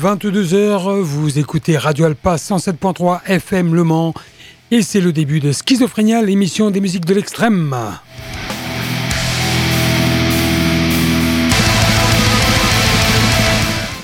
Il 0.00 0.06
est 0.06 0.08
22h, 0.08 1.00
vous 1.00 1.38
écoutez 1.38 1.76
Radio 1.76 2.06
Alpa 2.06 2.36
107.3 2.36 3.20
FM 3.26 3.74
Le 3.74 3.84
Mans 3.84 4.14
et 4.70 4.82
c'est 4.82 5.00
le 5.00 5.12
début 5.12 5.40
de 5.40 5.52
Schizophrénia, 5.52 6.22
l'émission 6.22 6.70
des 6.70 6.80
musiques 6.80 7.04
de 7.04 7.14
l'extrême. 7.14 7.76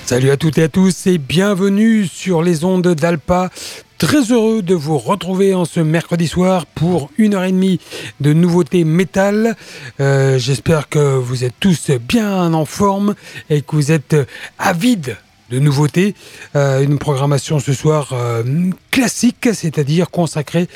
Salut 0.04 0.30
à 0.30 0.36
toutes 0.36 0.58
et 0.58 0.64
à 0.64 0.68
tous 0.68 1.06
et 1.06 1.18
bienvenue 1.18 2.06
sur 2.06 2.42
les 2.42 2.64
ondes 2.64 2.94
d'Alpa. 2.94 3.50
Très 3.98 4.32
heureux 4.32 4.62
de 4.62 4.74
vous 4.74 4.98
retrouver 4.98 5.54
en 5.54 5.64
ce 5.64 5.80
mercredi 5.80 6.26
soir 6.26 6.66
pour 6.66 7.10
une 7.16 7.34
heure 7.34 7.44
et 7.44 7.52
demie 7.52 7.80
de 8.20 8.32
nouveautés 8.34 8.84
métal. 8.84 9.56
Euh, 10.00 10.38
j'espère 10.38 10.88
que 10.88 11.16
vous 11.16 11.44
êtes 11.44 11.54
tous 11.58 11.90
bien 11.90 12.52
en 12.52 12.64
forme 12.66 13.14
et 13.48 13.62
que 13.62 13.74
vous 13.76 13.92
êtes 13.92 14.16
avides 14.58 15.16
de 15.50 15.58
nouveautés. 15.58 16.14
Euh, 16.54 16.82
une 16.82 16.98
programmation 16.98 17.58
ce 17.58 17.72
soir 17.72 18.10
euh, 18.12 18.42
classique, 18.90 19.48
c'est-à-dire 19.52 20.10
consacrée 20.10 20.68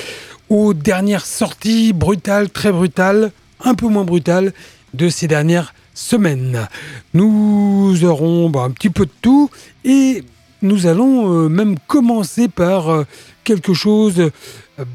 aux 0.48 0.74
dernières 0.74 1.26
sorties 1.26 1.92
brutales, 1.92 2.50
très 2.50 2.72
brutales, 2.72 3.32
un 3.62 3.74
peu 3.74 3.86
moins 3.86 4.04
brutales 4.04 4.52
de 4.94 5.08
ces 5.08 5.26
dernières 5.28 5.74
semaine. 5.94 6.68
Nous 7.14 8.04
aurons 8.04 8.48
bah, 8.48 8.60
un 8.60 8.70
petit 8.70 8.90
peu 8.90 9.06
de 9.06 9.12
tout 9.22 9.50
et 9.84 10.24
nous 10.62 10.86
allons 10.86 11.32
euh, 11.32 11.48
même 11.48 11.76
commencer 11.86 12.48
par 12.48 13.04
quelque 13.44 13.74
chose 13.74 14.30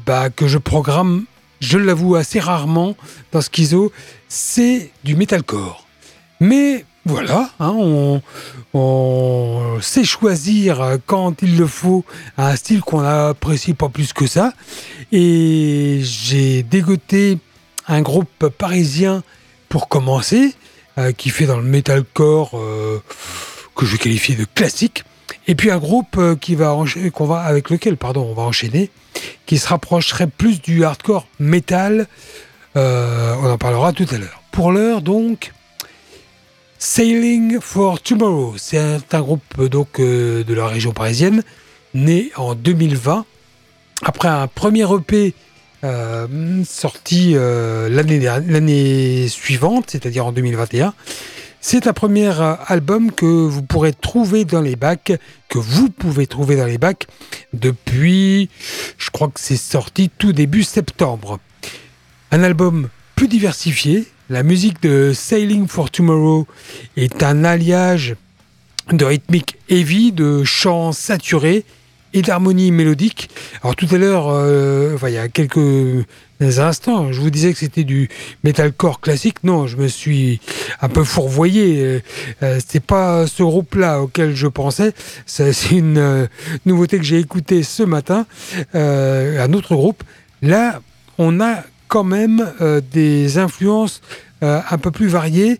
bah, 0.06 0.30
que 0.30 0.48
je 0.48 0.58
programme, 0.58 1.24
je 1.60 1.78
l'avoue 1.78 2.16
assez 2.16 2.40
rarement 2.40 2.96
dans 3.32 3.40
Schizo, 3.40 3.92
c'est 4.28 4.90
du 5.04 5.16
metalcore. 5.16 5.86
Mais 6.40 6.84
voilà, 7.06 7.50
hein, 7.60 7.72
on, 8.74 9.78
sait 9.80 10.04
choisir 10.04 10.98
quand 11.06 11.42
il 11.42 11.56
le 11.56 11.66
faut 11.66 12.04
un 12.36 12.56
style 12.56 12.80
qu'on 12.80 13.00
apprécie 13.00 13.74
pas 13.74 13.88
plus 13.88 14.12
que 14.12 14.26
ça. 14.26 14.52
Et 15.12 16.00
j'ai 16.02 16.62
dégoté 16.62 17.38
un 17.88 18.02
groupe 18.02 18.48
parisien 18.48 19.22
pour 19.68 19.88
commencer. 19.88 20.54
Euh, 20.98 21.12
qui 21.12 21.28
fait 21.28 21.44
dans 21.44 21.58
le 21.58 21.62
metalcore 21.62 22.52
euh, 22.54 23.02
que 23.74 23.84
je 23.84 23.92
vais 23.92 23.98
qualifier 23.98 24.34
de 24.34 24.46
classique. 24.46 25.04
Et 25.46 25.54
puis 25.54 25.70
un 25.70 25.76
groupe 25.76 26.16
euh, 26.16 26.36
qui 26.36 26.54
va, 26.54 26.74
va 27.20 27.40
avec 27.40 27.68
lequel 27.68 27.98
pardon, 27.98 28.26
on 28.30 28.32
va 28.32 28.44
enchaîner, 28.44 28.90
qui 29.44 29.58
se 29.58 29.68
rapprocherait 29.68 30.26
plus 30.26 30.62
du 30.62 30.84
hardcore 30.84 31.26
metal. 31.38 32.06
on 32.74 33.50
en 33.50 33.58
parlera 33.58 33.92
tout 33.92 34.06
à 34.10 34.16
l'heure. 34.16 34.42
Pour 34.52 34.72
l'heure 34.72 35.02
donc, 35.02 35.52
Sailing 36.78 37.60
for 37.60 38.00
Tomorrow, 38.00 38.54
c'est 38.58 38.78
un, 38.78 39.20
groupe 39.20 39.64
donc 39.64 40.00
de 40.00 40.54
la 40.54 40.66
région 40.66 40.92
parisienne, 40.92 41.42
né 41.94 42.30
en 42.36 42.54
2020 42.54 43.24
après 44.02 44.28
un 44.28 44.46
premier 44.46 44.84
EP 44.92 45.34
euh, 45.84 46.64
sorti 46.64 47.32
euh, 47.34 47.88
l'année 47.88 49.28
suivante, 49.28 49.90
c'est-à-dire 49.90 50.26
en 50.26 50.32
2021. 50.32 50.94
C'est 51.60 51.86
un 51.86 51.92
premier 51.92 52.28
euh, 52.28 52.54
album 52.66 53.10
que 53.10 53.26
vous 53.26 53.62
pourrez 53.62 53.92
trouver 53.92 54.44
dans 54.44 54.60
les 54.60 54.76
bacs, 54.76 55.12
que 55.48 55.58
vous 55.58 55.88
pouvez 55.90 56.26
trouver 56.26 56.56
dans 56.56 56.66
les 56.66 56.78
bacs 56.78 57.06
depuis, 57.52 58.48
je 58.98 59.10
crois 59.10 59.28
que 59.28 59.40
c'est 59.40 59.56
sorti 59.56 60.10
tout 60.10 60.32
début 60.32 60.62
septembre. 60.62 61.38
Un 62.30 62.42
album 62.42 62.88
plus 63.14 63.28
diversifié. 63.28 64.06
La 64.28 64.42
musique 64.42 64.82
de 64.82 65.12
Sailing 65.14 65.68
for 65.68 65.88
Tomorrow 65.88 66.48
est 66.96 67.22
un 67.22 67.44
alliage 67.44 68.16
de 68.90 69.04
rythmique 69.04 69.56
heavy, 69.68 70.10
de 70.10 70.42
chants 70.42 70.90
saturés 70.90 71.64
et 72.12 72.22
d'harmonie 72.22 72.72
mélodique. 72.72 73.30
Alors 73.62 73.76
tout 73.76 73.86
à 73.92 73.98
l'heure, 73.98 74.26
euh, 74.28 74.96
il 75.06 75.12
y 75.12 75.16
a 75.16 75.28
quelques 75.28 76.04
instants, 76.40 77.12
je 77.12 77.20
vous 77.20 77.30
disais 77.30 77.52
que 77.52 77.58
c'était 77.60 77.84
du 77.84 78.08
metalcore 78.42 79.00
classique. 79.00 79.44
Non, 79.44 79.68
je 79.68 79.76
me 79.76 79.86
suis 79.86 80.40
un 80.80 80.88
peu 80.88 81.04
fourvoyé. 81.04 81.80
Euh, 81.84 82.02
euh 82.42 82.58
c'est 82.66 82.82
pas 82.82 83.28
ce 83.28 83.44
groupe-là 83.44 84.02
auquel 84.02 84.34
je 84.34 84.48
pensais. 84.48 84.92
C'est 85.26 85.70
une 85.70 85.98
euh, 85.98 86.26
nouveauté 86.64 86.98
que 86.98 87.04
j'ai 87.04 87.20
écoutée 87.20 87.62
ce 87.62 87.84
matin. 87.84 88.26
un 88.74 89.52
autre 89.52 89.76
groupe. 89.76 90.02
Là, 90.42 90.80
on 91.16 91.40
a 91.40 91.62
quand 91.88 92.04
même 92.04 92.52
des 92.92 93.38
influences 93.38 94.00
un 94.42 94.78
peu 94.78 94.90
plus 94.90 95.08
variées 95.08 95.58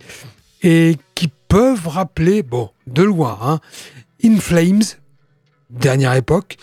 et 0.62 0.96
qui 1.14 1.30
peuvent 1.48 1.86
rappeler, 1.88 2.42
bon, 2.42 2.70
de 2.86 3.02
loin, 3.02 3.38
hein, 3.42 3.60
In 4.24 4.38
Flames, 4.38 4.82
dernière 5.70 6.14
époque, 6.14 6.56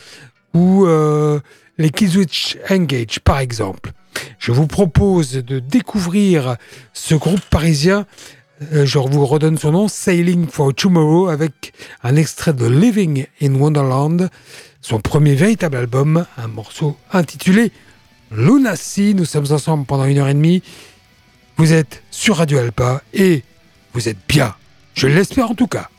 ou 0.53 0.85
euh, 0.85 1.39
les 1.77 1.89
Killswitch 1.89 2.57
Engage, 2.69 3.19
par 3.19 3.39
exemple. 3.39 3.91
Je 4.39 4.51
vous 4.51 4.67
propose 4.67 5.33
de 5.33 5.59
découvrir 5.59 6.57
ce 6.93 7.15
groupe 7.15 7.41
parisien. 7.49 8.05
Euh, 8.73 8.85
je 8.85 8.99
vous 8.99 9.25
redonne 9.25 9.57
son 9.57 9.71
nom, 9.71 9.87
Sailing 9.87 10.47
for 10.47 10.73
Tomorrow, 10.73 11.27
avec 11.27 11.73
un 12.03 12.15
extrait 12.15 12.53
de 12.53 12.65
Living 12.65 13.25
in 13.41 13.55
Wonderland, 13.55 14.29
son 14.81 14.99
premier 14.99 15.35
véritable 15.35 15.77
album, 15.77 16.25
un 16.37 16.47
morceau 16.47 16.97
intitulé 17.11 17.71
Lunacy. 18.33 19.13
Nous 19.15 19.25
sommes 19.25 19.51
ensemble 19.51 19.85
pendant 19.85 20.05
une 20.05 20.17
heure 20.17 20.27
et 20.27 20.33
demie. 20.33 20.61
Vous 21.57 21.73
êtes 21.73 22.03
sur 22.11 22.37
Radio 22.37 22.57
Alpa 22.57 23.01
et 23.13 23.43
vous 23.93 24.09
êtes 24.09 24.17
bien. 24.27 24.55
Je 24.95 25.07
l'espère 25.07 25.51
en 25.51 25.55
tout 25.55 25.67
cas. 25.67 25.89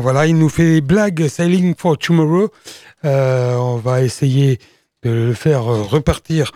Voilà, 0.00 0.26
il 0.26 0.36
nous 0.36 0.48
fait 0.48 0.64
des 0.64 0.80
blagues 0.80 1.28
Sailing 1.28 1.74
for 1.76 1.96
Tomorrow. 1.98 2.50
Euh, 3.04 3.54
on 3.54 3.76
va 3.76 4.02
essayer 4.02 4.58
de 5.02 5.10
le 5.10 5.34
faire 5.34 5.64
repartir 5.64 6.52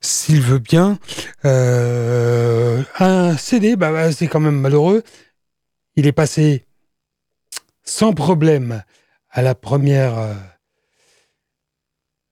s'il 0.00 0.40
veut 0.40 0.58
bien. 0.58 0.98
Euh, 1.44 2.82
un 2.98 3.36
CD, 3.36 3.76
bah, 3.76 3.92
bah, 3.92 4.12
c'est 4.12 4.28
quand 4.28 4.40
même 4.40 4.60
malheureux. 4.60 5.02
Il 5.96 6.06
est 6.06 6.12
passé 6.12 6.66
sans 7.82 8.12
problème 8.12 8.82
à 9.30 9.42
la 9.42 9.54
première 9.54 10.18
euh, 10.18 10.34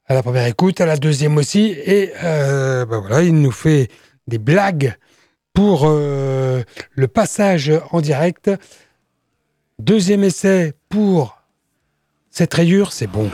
à 0.06 0.14
la 0.14 0.22
première 0.22 0.46
écoute, 0.46 0.80
à 0.82 0.86
la 0.86 0.98
deuxième 0.98 1.38
aussi, 1.38 1.74
et 1.86 2.12
bah, 2.20 2.84
voilà, 2.84 3.22
il 3.22 3.34
nous 3.34 3.50
fait 3.50 3.88
des 4.26 4.36
blagues 4.36 4.94
pour 5.54 5.88
le 5.88 7.06
passage 7.06 7.72
en 7.90 8.02
direct. 8.02 8.50
Deuxième 9.84 10.24
essai 10.24 10.72
pour 10.88 11.42
cette 12.30 12.54
rayure, 12.54 12.90
c'est 12.90 13.06
bon. 13.06 13.28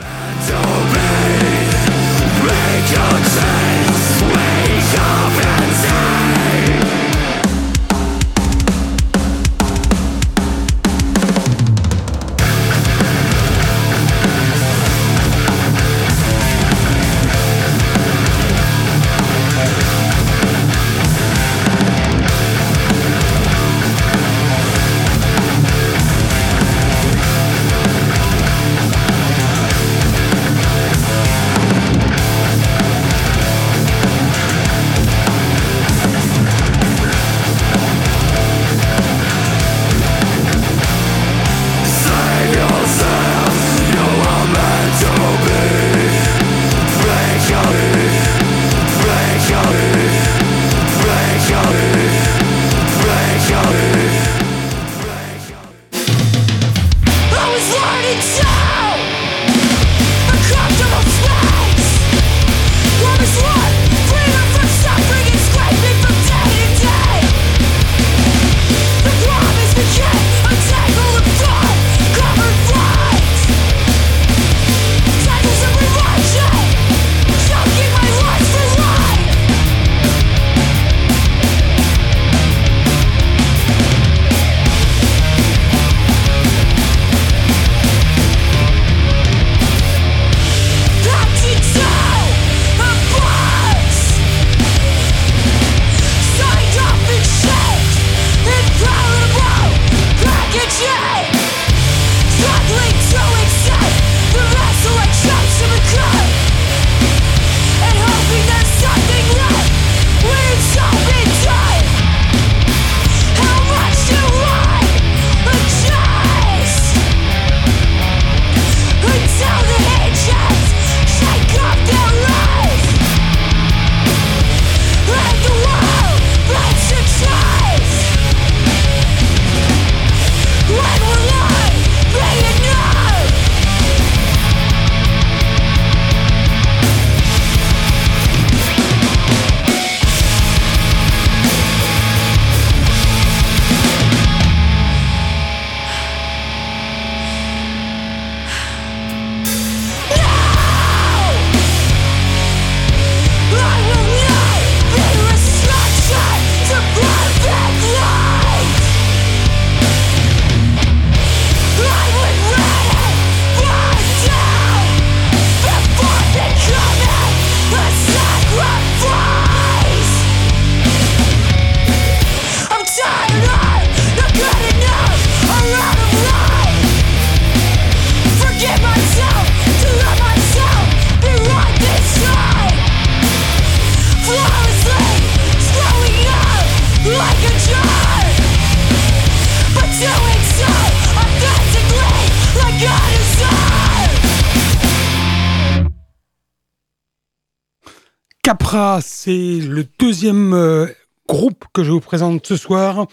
Deuxième 200.21 200.53
euh, 200.53 200.85
groupe 201.27 201.65
que 201.73 201.83
je 201.83 201.91
vous 201.91 201.99
présente 201.99 202.45
ce 202.45 202.55
soir. 202.55 203.07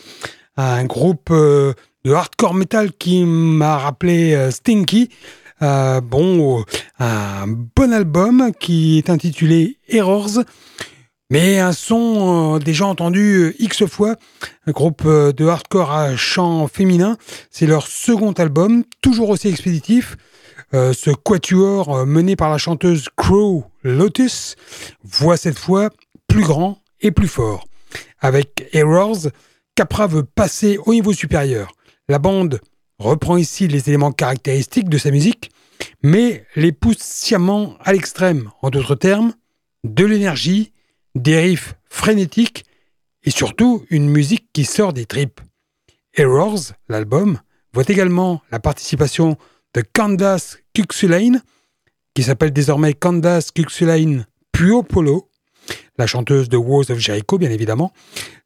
Un 0.59 0.85
groupe 0.85 1.31
euh, 1.31 1.73
de 2.05 2.13
hardcore 2.13 2.53
metal 2.53 2.93
qui 2.93 3.25
m'a 3.25 3.79
rappelé 3.79 4.35
euh, 4.35 4.51
Stinky. 4.51 5.09
bon, 5.59 6.63
un 6.99 7.47
bon 7.47 7.95
album 7.95 8.53
qui 8.61 8.99
est 8.99 9.09
intitulé 9.09 9.79
Errors. 9.89 10.45
Mais 11.31 11.61
un 11.61 11.73
son 11.73 12.59
déjà 12.59 12.85
entendu 12.85 13.57
X 13.59 13.87
fois, 13.87 14.17
un 14.67 14.73
groupe 14.73 15.07
de 15.07 15.47
hardcore 15.47 15.91
à 15.91 16.15
chant 16.15 16.69
féminin. 16.69 17.17
C'est 17.51 17.67
leur 17.67 17.87
second 17.87 18.33
album, 18.33 18.85
toujours 19.01 19.31
aussi 19.31 19.49
expéditif. 19.49 20.19
Ce 20.75 21.11
quatuor 21.11 22.05
mené 22.05 22.37
par 22.37 22.51
la 22.51 22.59
chanteuse 22.59 23.09
Crow 23.17 23.65
Lotus 23.83 24.57
voit 25.03 25.39
cette 25.39 25.59
fois 25.59 25.89
plus 26.27 26.43
grand 26.43 26.79
et 27.01 27.11
plus 27.11 27.29
fort. 27.29 27.67
Avec 28.21 28.69
Errors, 28.73 29.29
Capra 29.75 30.07
veut 30.07 30.25
passer 30.25 30.79
au 30.87 30.93
niveau 30.93 31.13
supérieur. 31.13 31.73
La 32.09 32.19
bande 32.19 32.61
reprend 32.99 33.37
ici 33.37 33.69
les 33.69 33.89
éléments 33.89 34.13
caractéristiques 34.13 34.89
de 34.89 34.99
sa 34.99 35.11
musique, 35.11 35.51
mais 36.03 36.45
les 36.57 36.73
pousse 36.73 36.99
sciemment 36.99 37.77
à 37.81 37.93
l'extrême. 37.93 38.51
En 38.63 38.71
d'autres 38.71 38.97
termes, 38.97 39.35
de 39.85 40.05
l'énergie, 40.05 40.73
des 41.15 41.39
riffs 41.39 41.75
frénétiques 41.89 42.65
et 43.23 43.31
surtout 43.31 43.85
une 43.91 44.09
musique 44.09 44.49
qui 44.53 44.65
sort 44.65 44.93
des 44.93 45.07
tripes. 45.07 45.41
Errors, 46.15 46.73
l'album, 46.89 47.39
voit 47.73 47.85
également 47.89 48.43
la 48.51 48.59
participation 48.59 49.37
de 49.75 49.83
Candace 49.93 50.59
Cuxulain, 50.75 51.41
qui 52.15 52.23
s'appelle 52.23 52.53
désormais 52.53 52.95
Candace 52.95 53.51
Cuxulain 53.51 54.25
Puopolo, 54.53 55.31
la 55.99 56.07
chanteuse 56.07 56.49
de 56.49 56.57
Wars 56.57 56.85
of 56.91 56.99
Jericho, 56.99 57.39
bien 57.39 57.51
évidemment, 57.51 57.93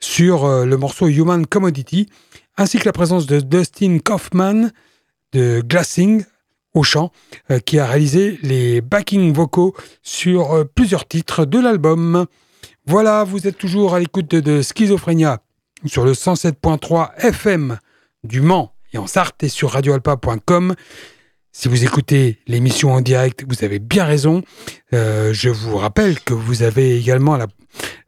sur 0.00 0.44
euh, 0.44 0.64
le 0.64 0.76
morceau 0.76 1.06
Human 1.06 1.46
Commodity, 1.46 2.08
ainsi 2.56 2.78
que 2.78 2.84
la 2.84 2.92
présence 2.92 3.26
de 3.26 3.40
Dustin 3.40 3.98
Kaufman 3.98 4.70
de 5.32 5.62
Glassing 5.66 6.24
au 6.74 6.82
chant, 6.82 7.12
euh, 7.50 7.58
qui 7.58 7.78
a 7.78 7.86
réalisé 7.86 8.38
les 8.42 8.80
backing 8.80 9.32
vocaux 9.32 9.74
sur 10.02 10.52
euh, 10.52 10.64
plusieurs 10.64 11.06
titres 11.06 11.44
de 11.44 11.58
l'album. 11.58 12.26
Voilà, 12.86 13.24
vous 13.24 13.46
êtes 13.46 13.58
toujours 13.58 13.94
à 13.94 14.00
l'écoute 14.00 14.30
de, 14.30 14.40
de 14.40 14.62
Schizophrénia 14.62 15.40
sur 15.86 16.04
le 16.04 16.12
107.3 16.12 17.14
FM 17.18 17.78
du 18.24 18.40
Mans 18.40 18.72
et 18.92 18.98
en 18.98 19.06
Sarthe 19.06 19.42
et 19.42 19.48
sur 19.48 19.70
radioalpa.com. 19.70 20.74
Si 21.54 21.68
vous 21.68 21.84
écoutez 21.84 22.38
l'émission 22.46 22.94
en 22.94 23.02
direct, 23.02 23.44
vous 23.46 23.62
avez 23.62 23.78
bien 23.78 24.06
raison. 24.06 24.42
Euh, 24.94 25.34
je 25.34 25.50
vous 25.50 25.76
rappelle 25.76 26.18
que 26.18 26.32
vous 26.32 26.62
avez 26.62 26.96
également 26.96 27.38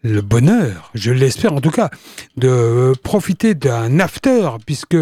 le 0.03 0.23
bonheur, 0.23 0.91
je 0.95 1.13
l'espère 1.13 1.53
en 1.53 1.61
tout 1.61 1.71
cas, 1.71 1.91
de 2.39 2.95
profiter 3.03 3.55
d'un 3.55 4.01
after, 4.01 4.49
puisque 4.65 4.97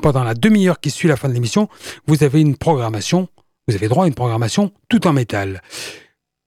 pendant 0.00 0.22
la 0.22 0.34
demi-heure 0.34 0.78
qui 0.78 0.90
suit 0.90 1.08
la 1.08 1.16
fin 1.16 1.28
de 1.28 1.34
l'émission, 1.34 1.68
vous 2.06 2.22
avez 2.22 2.40
une 2.40 2.56
programmation, 2.56 3.28
vous 3.66 3.74
avez 3.74 3.88
droit 3.88 4.04
à 4.04 4.06
une 4.06 4.14
programmation 4.14 4.72
tout 4.88 5.04
en 5.08 5.12
métal. 5.12 5.60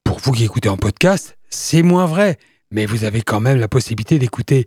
Pour 0.06 0.20
vous 0.20 0.32
qui 0.32 0.46
écoutez 0.46 0.70
en 0.70 0.78
podcast, 0.78 1.38
c'est 1.50 1.84
moins 1.84 2.06
vrai, 2.06 2.38
mais 2.72 2.86
vous 2.86 3.04
avez 3.04 3.24
quand 3.24 3.42
même 3.42 3.60
la 3.60 3.68
possibilité 3.68 4.20
d'écouter 4.20 4.66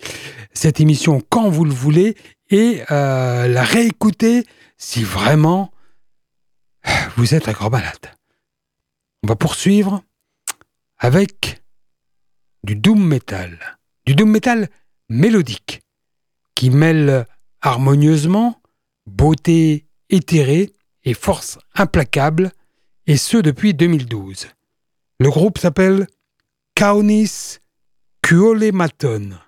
cette 0.53 0.81
émission 0.81 1.23
quand 1.31 1.49
vous 1.49 1.65
le 1.65 1.73
voulez 1.73 2.15
et 2.51 2.83
euh, 2.91 3.49
la 3.49 3.63
réécouter 3.63 4.45
si 4.77 5.03
vraiment 5.03 5.73
vous 7.17 7.35
êtes 7.35 7.49
un 7.49 7.53
grand 7.53 7.71
malade. 7.71 8.15
On 9.23 9.29
va 9.29 9.37
poursuivre 9.37 10.03
avec 10.99 11.63
du 12.65 12.77
doom 12.77 13.05
metal. 13.05 13.59
Du 14.07 14.15
doom 14.15 14.31
metal 14.31 14.69
mélodique 15.09 15.83
qui 16.55 16.71
mêle 16.71 17.27
harmonieusement 17.61 18.61
beauté 19.07 19.87
éthérée 20.11 20.73
et 21.05 21.15
force 21.15 21.59
implacable, 21.75 22.53
et 23.07 23.17
ce 23.17 23.37
depuis 23.37 23.75
2012. 23.75 24.49
Le 25.19 25.31
groupe 25.31 25.59
s'appelle 25.59 26.07
Kaunis 26.77 27.59
Kuolematon. 28.23 29.39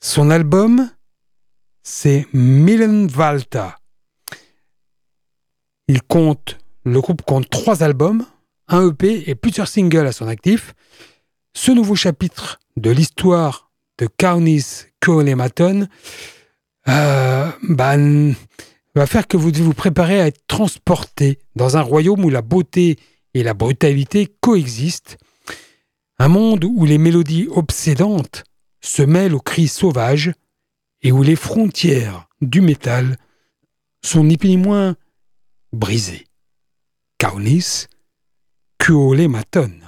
Son 0.00 0.30
album, 0.30 0.90
c'est 1.82 2.26
Millenvalta. 2.32 3.76
Il 5.88 6.02
compte, 6.02 6.58
le 6.84 7.00
groupe 7.00 7.22
compte 7.22 7.48
trois 7.50 7.82
albums, 7.82 8.24
un 8.68 8.88
EP 8.88 9.28
et 9.28 9.34
plusieurs 9.34 9.68
singles 9.68 10.06
à 10.06 10.12
son 10.12 10.28
actif. 10.28 10.74
Ce 11.52 11.70
nouveau 11.70 11.94
chapitre 11.94 12.58
de 12.76 12.90
l'histoire 12.90 13.70
de 13.98 14.06
Kaunis 14.06 14.64
Kuolematon 15.00 15.88
euh, 16.88 17.50
bah, 17.62 17.96
va 18.94 19.06
faire 19.06 19.26
que 19.26 19.36
vous 19.36 19.50
devez 19.50 19.64
vous 19.64 19.74
préparer 19.74 20.20
à 20.20 20.26
être 20.26 20.46
transporté 20.46 21.38
dans 21.54 21.76
un 21.76 21.82
royaume 21.82 22.24
où 22.24 22.30
la 22.30 22.42
beauté 22.42 22.96
et 23.34 23.42
la 23.42 23.54
brutalité 23.54 24.32
coexistent, 24.40 25.18
un 26.18 26.28
monde 26.28 26.64
où 26.64 26.84
les 26.84 26.98
mélodies 26.98 27.48
obsédantes 27.50 28.44
se 28.80 29.02
mêlent 29.02 29.34
aux 29.34 29.40
cris 29.40 29.68
sauvages 29.68 30.32
et 31.02 31.12
où 31.12 31.22
les 31.22 31.36
frontières 31.36 32.28
du 32.40 32.60
métal 32.60 33.16
sont 34.02 34.24
ni 34.24 34.36
plus 34.36 34.50
ni 34.50 34.56
moins 34.56 34.96
brisées. 35.74 36.26
Kaunis, 37.18 37.86
Kuole 38.78 39.28
Maton. 39.28 39.83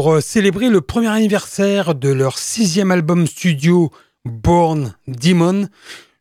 Pour 0.00 0.14
euh, 0.14 0.22
célébrer 0.22 0.70
le 0.70 0.80
premier 0.80 1.08
anniversaire 1.08 1.94
de 1.94 2.08
leur 2.08 2.38
sixième 2.38 2.90
album 2.90 3.26
studio 3.26 3.90
Born 4.24 4.94
Demon, 5.06 5.68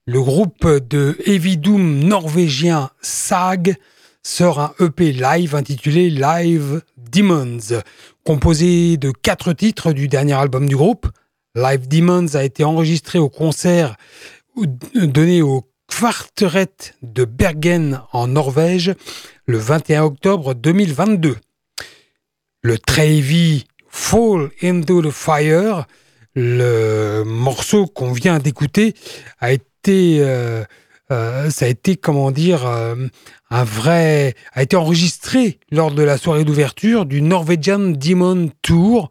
le 0.05 0.21
groupe 0.21 0.67
de 0.67 1.17
heavy 1.25 1.55
doom 1.55 1.99
norvégien 2.03 2.89
SAG 3.01 3.77
sort 4.21 4.59
un 4.59 4.73
EP 4.81 5.13
live 5.13 5.55
intitulé 5.55 6.09
Live 6.09 6.81
Demons, 6.97 7.81
composé 8.25 8.97
de 8.97 9.11
quatre 9.11 9.53
titres 9.53 9.93
du 9.93 10.09
dernier 10.09 10.33
album 10.33 10.67
du 10.67 10.75
groupe. 10.75 11.07
Live 11.55 11.87
Demons 11.87 12.35
a 12.35 12.43
été 12.43 12.65
enregistré 12.65 13.17
au 13.17 13.29
concert 13.29 13.95
donné 14.93 15.41
au 15.41 15.63
Kvarteret 15.87 16.75
de 17.01 17.23
Bergen 17.23 18.01
en 18.11 18.27
Norvège 18.27 18.93
le 19.45 19.57
21 19.57 20.03
octobre 20.03 20.53
2022. 20.53 21.37
Le 22.61 22.77
heavy 22.97 23.63
Fall 23.87 24.49
into 24.61 25.01
the 25.01 25.11
Fire, 25.11 25.85
le 26.35 27.23
morceau 27.23 27.87
qu'on 27.87 28.11
vient 28.11 28.39
d'écouter, 28.39 28.95
a 29.39 29.53
été, 29.53 30.17
euh, 30.19 30.65
euh, 31.09 31.49
ça 31.51 31.65
a 31.65 31.67
été 31.69 31.95
comment 31.95 32.31
dire, 32.31 32.67
euh, 32.67 33.07
un 33.49 33.63
vrai, 33.63 34.35
a 34.51 34.61
été 34.61 34.75
enregistré 34.75 35.61
lors 35.71 35.91
de 35.91 36.03
la 36.03 36.17
soirée 36.17 36.43
d'ouverture 36.43 37.05
du 37.05 37.21
Norwegian 37.21 37.79
Demon 37.79 38.51
Tour 38.61 39.09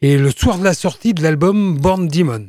et 0.00 0.16
le 0.16 0.30
soir 0.30 0.56
de 0.56 0.64
la 0.64 0.74
sortie 0.74 1.12
de 1.12 1.24
l'album 1.24 1.76
Born 1.76 2.06
Demon. 2.06 2.46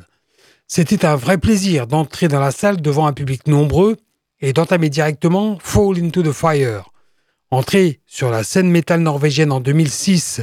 C'était 0.68 1.04
un 1.04 1.16
vrai 1.16 1.38
plaisir 1.38 1.88
d'entrer 1.88 2.28
dans 2.28 2.40
la 2.40 2.52
salle 2.52 2.80
devant 2.80 3.08
un 3.08 3.12
public 3.12 3.48
nombreux 3.48 3.96
et 4.40 4.52
d'entamer 4.52 4.88
directement 4.88 5.58
Fall 5.60 5.98
into 5.98 6.22
the 6.22 6.32
Fire. 6.32 6.92
Entrer 7.50 8.00
sur 8.06 8.30
la 8.30 8.44
scène 8.44 8.70
métal 8.70 9.00
norvégienne 9.00 9.52
en 9.52 9.60
2006 9.60 10.42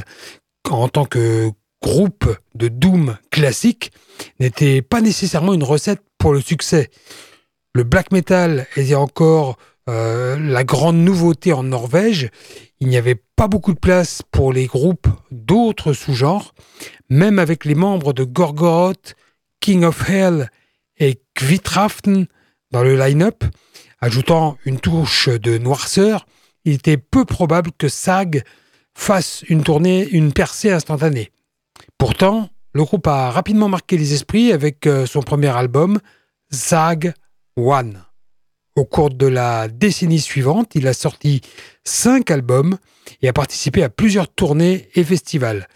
en 0.68 0.88
tant 0.88 1.04
que 1.04 1.50
groupe 1.80 2.36
de 2.54 2.68
doom 2.68 3.16
classique 3.30 3.92
n'était 4.40 4.82
pas 4.82 5.00
nécessairement 5.00 5.54
une 5.54 5.62
recette 5.62 6.02
pour 6.18 6.32
le 6.32 6.40
succès. 6.40 6.90
Le 7.74 7.84
black 7.84 8.10
metal 8.10 8.66
était 8.76 8.94
encore 8.94 9.56
euh, 9.88 10.36
la 10.36 10.64
grande 10.64 10.96
nouveauté 10.96 11.52
en 11.52 11.62
Norvège. 11.62 12.30
Il 12.80 12.88
n'y 12.88 12.96
avait 12.96 13.22
pas 13.36 13.46
beaucoup 13.46 13.72
de 13.72 13.78
place 13.78 14.22
pour 14.32 14.52
les 14.52 14.66
groupes 14.66 15.06
d'autres 15.30 15.92
sous-genres, 15.92 16.54
même 17.08 17.38
avec 17.38 17.64
les 17.64 17.76
membres 17.76 18.12
de 18.12 18.24
Gorgoroth, 18.24 19.14
King 19.60 19.84
of 19.84 20.08
Hell 20.08 20.50
et 20.98 21.20
Kvitraften 21.34 22.26
dans 22.72 22.82
le 22.82 22.96
line-up, 22.96 23.44
ajoutant 24.00 24.56
une 24.64 24.80
touche 24.80 25.28
de 25.28 25.58
noirceur, 25.58 26.26
il 26.66 26.74
était 26.74 26.96
peu 26.98 27.24
probable 27.24 27.70
que 27.78 27.88
Sag 27.88 28.42
fasse 28.92 29.44
une 29.48 29.62
tournée, 29.62 30.06
une 30.08 30.32
percée 30.32 30.72
instantanée. 30.72 31.30
Pourtant, 31.96 32.50
le 32.74 32.84
groupe 32.84 33.06
a 33.06 33.30
rapidement 33.30 33.68
marqué 33.68 33.96
les 33.96 34.12
esprits 34.12 34.52
avec 34.52 34.86
euh, 34.86 35.06
son 35.06 35.22
premier 35.22 35.56
album, 35.56 36.00
Sag 36.50 37.14
One. 37.56 38.02
Au 38.74 38.84
cours 38.84 39.10
de 39.10 39.26
la 39.26 39.68
décennie 39.68 40.18
suivante, 40.18 40.74
il 40.74 40.86
a 40.88 40.92
sorti 40.92 41.40
cinq 41.84 42.30
albums 42.30 42.76
et 43.22 43.28
a 43.28 43.32
participé 43.32 43.82
à 43.82 43.88
plusieurs 43.88 44.28
tournées 44.28 44.88
et 44.94 45.04
festivals. 45.04 45.68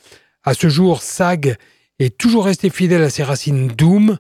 À 0.43 0.55
ce 0.55 0.69
jour, 0.69 1.03
Sag 1.03 1.57
est 2.01 2.19
toujours 2.19 2.47
resté 2.47 2.69
fidèle 2.69 3.03
à 3.03 3.11
ses 3.11 3.23
racines 3.23 3.69
Doom, 3.69 4.19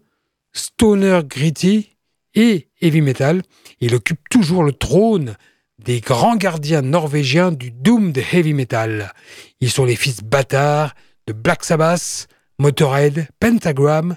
Stoner 0.52 1.20
Gritty 1.26 1.96
et 2.35 2.68
Heavy 2.80 3.00
Metal. 3.00 3.42
Il 3.80 3.94
occupe 3.94 4.28
toujours 4.30 4.62
le 4.62 4.72
trône 4.72 5.35
des 5.84 6.00
grands 6.00 6.36
gardiens 6.36 6.82
norvégiens 6.82 7.52
du 7.52 7.70
Doom 7.70 8.12
de 8.12 8.20
Heavy 8.20 8.54
Metal. 8.54 9.12
Ils 9.60 9.70
sont 9.70 9.84
les 9.84 9.96
fils 9.96 10.22
bâtards 10.22 10.94
de 11.26 11.32
Black 11.32 11.64
Sabbath, 11.64 12.28
Motorhead, 12.58 13.28
Pentagram 13.40 14.16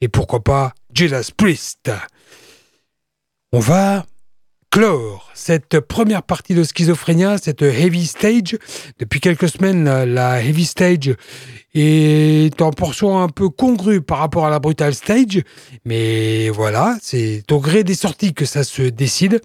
et 0.00 0.08
pourquoi 0.08 0.44
pas 0.44 0.74
Judas 0.94 1.30
Priest. 1.36 1.90
On 3.52 3.60
va 3.60 4.04
clore 4.70 5.30
cette 5.34 5.80
première 5.80 6.22
partie 6.22 6.54
de 6.54 6.62
Schizophrénia, 6.62 7.38
cette 7.38 7.62
Heavy 7.62 8.06
Stage. 8.06 8.58
Depuis 8.98 9.20
quelques 9.20 9.48
semaines, 9.48 10.04
la 10.04 10.42
Heavy 10.42 10.64
Stage 10.64 11.14
est 11.74 12.60
en 12.60 12.70
portion 12.70 13.20
un 13.20 13.28
peu 13.28 13.48
congrue 13.48 14.00
par 14.00 14.18
rapport 14.18 14.46
à 14.46 14.50
la 14.50 14.58
Brutal 14.58 14.94
Stage, 14.94 15.42
mais 15.84 16.48
voilà, 16.50 16.96
c'est 17.00 17.50
au 17.50 17.60
gré 17.60 17.84
des 17.84 17.94
sorties 17.94 18.34
que 18.34 18.44
ça 18.44 18.64
se 18.64 18.82
décide. 18.82 19.40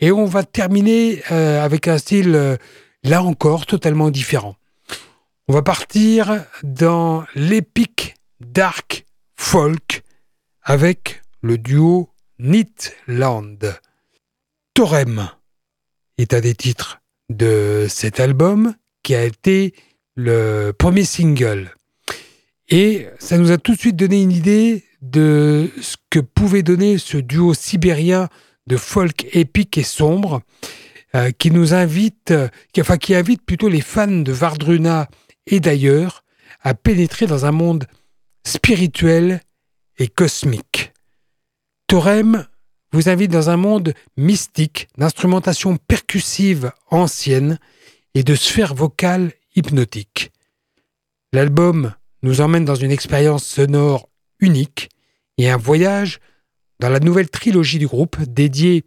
Et 0.00 0.12
on 0.12 0.24
va 0.26 0.44
terminer 0.44 1.22
euh, 1.32 1.64
avec 1.64 1.88
un 1.88 1.98
style, 1.98 2.34
euh, 2.34 2.56
là 3.02 3.22
encore, 3.22 3.66
totalement 3.66 4.10
différent. 4.10 4.56
On 5.48 5.52
va 5.52 5.62
partir 5.62 6.44
dans 6.62 7.24
l'épique 7.34 8.14
dark 8.40 9.06
folk 9.36 10.02
avec 10.62 11.22
le 11.40 11.58
duo 11.58 12.10
Nitland. 12.38 13.58
Torem 14.76 15.30
est 16.18 16.34
un 16.34 16.40
des 16.40 16.54
titres 16.54 17.00
de 17.30 17.86
cet 17.88 18.20
album 18.20 18.74
qui 19.02 19.14
a 19.14 19.24
été 19.24 19.72
le 20.16 20.72
premier 20.72 21.06
single. 21.06 21.74
Et 22.68 23.06
ça 23.18 23.38
nous 23.38 23.52
a 23.52 23.56
tout 23.56 23.72
de 23.72 23.78
suite 23.78 23.96
donné 23.96 24.20
une 24.20 24.32
idée 24.32 24.84
de 25.00 25.70
ce 25.80 25.96
que 26.10 26.18
pouvait 26.18 26.62
donner 26.62 26.98
ce 26.98 27.16
duo 27.16 27.54
sibérien 27.54 28.28
de 28.66 28.76
folk 28.76 29.26
épique 29.34 29.78
et 29.78 29.82
sombre, 29.82 30.42
euh, 31.14 31.30
qui 31.30 31.50
nous 31.50 31.72
invite, 31.72 32.34
enfin 32.78 32.98
qui 32.98 33.14
invite 33.14 33.40
plutôt 33.46 33.70
les 33.70 33.80
fans 33.80 34.06
de 34.06 34.32
Vardruna 34.32 35.08
et 35.46 35.58
d'ailleurs 35.58 36.22
à 36.60 36.74
pénétrer 36.74 37.26
dans 37.26 37.46
un 37.46 37.52
monde 37.52 37.86
spirituel 38.44 39.40
et 39.96 40.08
cosmique. 40.08 40.92
Thorem 41.86 42.46
vous 42.92 43.08
invite 43.08 43.30
dans 43.30 43.50
un 43.50 43.56
monde 43.56 43.94
mystique 44.16 44.88
d'instrumentation 44.96 45.76
percussive 45.76 46.72
ancienne 46.90 47.58
et 48.14 48.22
de 48.22 48.34
sphères 48.34 48.74
vocales 48.74 49.32
hypnotiques. 49.54 50.32
L'album 51.32 51.92
nous 52.22 52.40
emmène 52.40 52.64
dans 52.64 52.74
une 52.74 52.90
expérience 52.90 53.44
sonore 53.44 54.08
unique 54.40 54.88
et 55.38 55.50
un 55.50 55.56
voyage 55.56 56.20
dans 56.80 56.88
la 56.88 57.00
nouvelle 57.00 57.28
trilogie 57.28 57.78
du 57.78 57.86
groupe 57.86 58.20
dédiée 58.22 58.84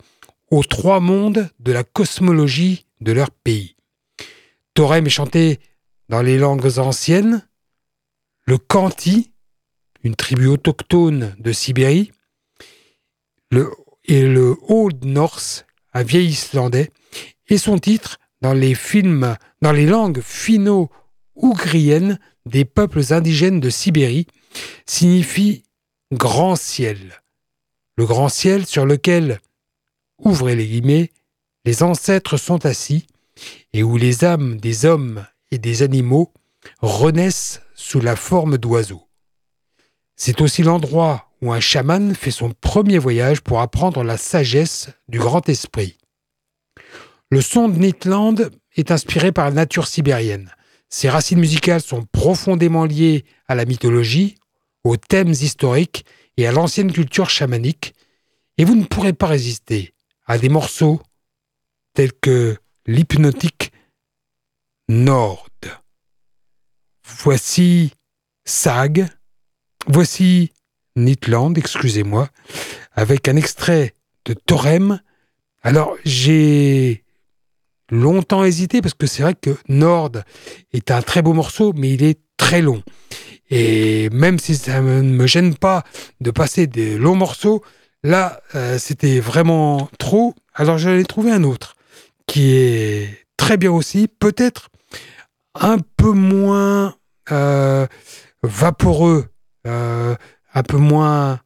aux 0.52 0.64
trois 0.64 1.00
mondes 1.00 1.50
de 1.60 1.72
la 1.72 1.84
cosmologie 1.84 2.86
de 3.02 3.12
leur 3.12 3.32
pays. 3.32 3.76
Thorem 4.74 5.06
est 5.06 5.12
chanté 5.12 5.60
dans 6.08 6.22
les 6.22 6.38
langues 6.38 6.80
anciennes, 6.80 7.48
le 8.46 8.58
Kanti, 8.58 9.32
une 10.04 10.16
tribu 10.16 10.48
autochtone 10.48 11.36
de 11.38 11.52
Sibérie, 11.52 12.12
le, 13.52 13.70
et 14.10 14.24
le 14.24 14.58
Old 14.68 15.06
Norse, 15.06 15.66
un 15.94 16.02
vieil 16.02 16.30
islandais, 16.30 16.90
et 17.48 17.60
son 17.60 17.78
titre 17.78 18.18
dans 18.42 18.54
les 18.54 18.74
films, 18.74 19.38
dans 19.62 19.72
les 19.72 19.86
langues 19.86 20.22
finno-ougriennes 20.22 22.20
des 22.48 22.66
peuples 22.66 23.14
indigènes 23.14 23.60
de 23.60 23.70
Sibérie, 23.70 24.26
signifie 24.88 25.64
grand 26.12 26.56
ciel. 26.56 27.22
Le 27.98 28.08
grand 28.08 28.30
ciel 28.30 28.66
sur 28.66 28.88
lequel, 28.88 29.42
ouvrez 30.18 30.56
les 30.56 30.66
guillemets, 30.66 31.12
les 31.66 31.84
ancêtres 31.84 32.38
sont 32.38 32.66
assis, 32.66 33.06
et 33.74 33.84
où 33.84 33.96
les 33.96 34.26
âmes 34.26 34.58
des 34.58 34.86
hommes 34.86 35.24
et 35.52 35.60
des 35.60 35.84
animaux 35.84 36.34
renaissent 36.82 37.62
sous 37.76 38.02
la 38.02 38.16
forme 38.16 38.58
d'oiseaux. 38.58 39.08
C'est 40.16 40.42
aussi 40.42 40.64
l'endroit 40.64 41.29
où 41.42 41.54
un 41.54 41.60
chaman 41.60 42.14
fait 42.16 42.32
son 42.32 42.52
premier 42.52 42.98
voyage 42.98 43.42
pour 43.42 43.62
apprendre 43.62 44.04
la 44.04 44.18
sagesse 44.18 44.90
du 45.08 45.20
grand 45.20 45.48
esprit. 45.48 45.98
Le 47.32 47.42
son 47.42 47.70
de 47.70 47.78
Nitland 47.78 48.50
est 48.76 48.92
inspiré 48.92 49.32
par 49.32 49.46
la 49.46 49.52
nature 49.52 49.88
sibérienne. 49.88 50.52
Ses 50.90 51.10
racines 51.10 51.40
musicales 51.40 51.82
sont 51.82 52.04
profondément 52.12 52.86
liées 52.86 53.26
à 53.48 53.56
la 53.56 53.66
mythologie, 53.66 54.36
aux 54.84 54.98
thèmes 54.98 55.30
historiques 55.30 56.06
et 56.38 56.48
à 56.48 56.52
l'ancienne 56.52 56.92
culture 56.92 57.30
chamanique, 57.30 57.94
et 58.58 58.66
vous 58.66 58.76
ne 58.76 58.86
pourrez 58.86 59.14
pas 59.14 59.28
résister 59.28 59.94
à 60.26 60.38
des 60.38 60.50
morceaux 60.50 61.02
tels 61.94 62.14
que 62.14 62.58
l'hypnotique 62.86 63.72
Nord. 64.88 65.50
Voici 67.04 67.92
Sag, 68.46 69.08
voici 69.88 70.52
Nitland, 71.00 71.58
excusez-moi, 71.58 72.30
avec 72.94 73.28
un 73.28 73.36
extrait 73.36 73.94
de 74.26 74.34
Thorem. 74.34 75.02
Alors 75.62 75.96
j'ai 76.06 77.04
longtemps 77.90 78.44
hésité 78.44 78.82
parce 78.82 78.94
que 78.94 79.08
c'est 79.08 79.24
vrai 79.24 79.36
que 79.36 79.56
Nord 79.68 80.12
est 80.72 80.92
un 80.92 81.02
très 81.02 81.22
beau 81.22 81.34
morceau, 81.34 81.74
mais 81.76 81.94
il 81.94 82.04
est 82.04 82.20
très 82.38 82.62
long. 82.62 82.84
Et 83.50 84.10
même 84.12 84.38
si 84.38 84.56
ça 84.56 84.82
ne 84.82 85.02
me 85.02 85.28
gêne 85.28 85.56
pas 85.56 85.84
de 86.22 86.32
passer 86.32 86.68
des 86.68 86.98
longs 86.98 87.16
morceaux, 87.16 87.64
là, 88.04 88.42
euh, 88.56 88.78
c'était 88.78 89.20
vraiment 89.20 89.90
trop. 89.98 90.36
Alors 90.54 90.78
j'allais 90.78 91.04
trouver 91.04 91.32
un 91.32 91.44
autre 91.44 91.76
qui 92.28 92.54
est 92.54 93.26
très 93.38 93.58
bien 93.58 93.72
aussi, 93.72 94.08
peut-être 94.08 94.70
un 95.56 95.78
peu 95.98 96.12
moins 96.12 96.96
euh, 97.32 97.88
vaporeux, 98.44 99.26
euh, 99.68 100.16
un 100.60 100.64
peu 100.64 100.78
moins 100.78 101.40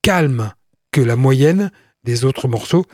calme 0.00 0.52
que 0.92 1.02
la 1.02 1.14
moyenne 1.14 1.70
des 2.04 2.24
autres 2.24 2.48
morceaux, 2.48 2.86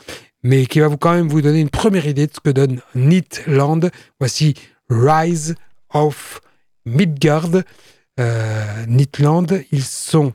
mais 0.43 0.67
qui 0.67 0.81
va 0.81 0.89
vous 0.89 0.97
quand 0.97 1.15
même 1.15 1.29
vous 1.29 1.41
donner 1.41 1.61
une 1.61 1.71
première 1.71 2.09
idée 2.09 2.27
de 2.27 2.33
ce 2.35 2.41
que 2.41 2.51
donne 2.51 2.81
Neatland. 2.97 3.91
Voici 4.19 4.55
Rise 4.91 5.55
of 5.95 6.41
Midgard. 6.85 7.63
Euh, 8.19 8.87
Neatland, 8.89 9.63
ils 9.71 9.85
sont 9.85 10.33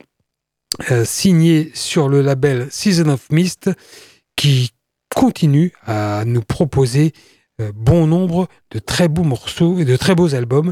euh, 0.92 1.04
signés 1.04 1.72
sur 1.74 2.08
le 2.08 2.22
label 2.22 2.68
Season 2.72 3.10
of 3.10 3.30
Mist 3.32 3.70
qui 4.38 4.72
continue 5.14 5.74
à 5.86 6.24
nous 6.26 6.42
proposer 6.42 7.12
euh, 7.60 7.74
bon 7.76 8.08
nombre 8.08 8.48
de 8.72 8.80
très 8.80 9.10
beaux 9.10 9.24
morceaux 9.24 9.78
et 9.78 9.84
de 9.84 9.98
très 9.98 10.16
beaux 10.16 10.36
albums. 10.36 10.72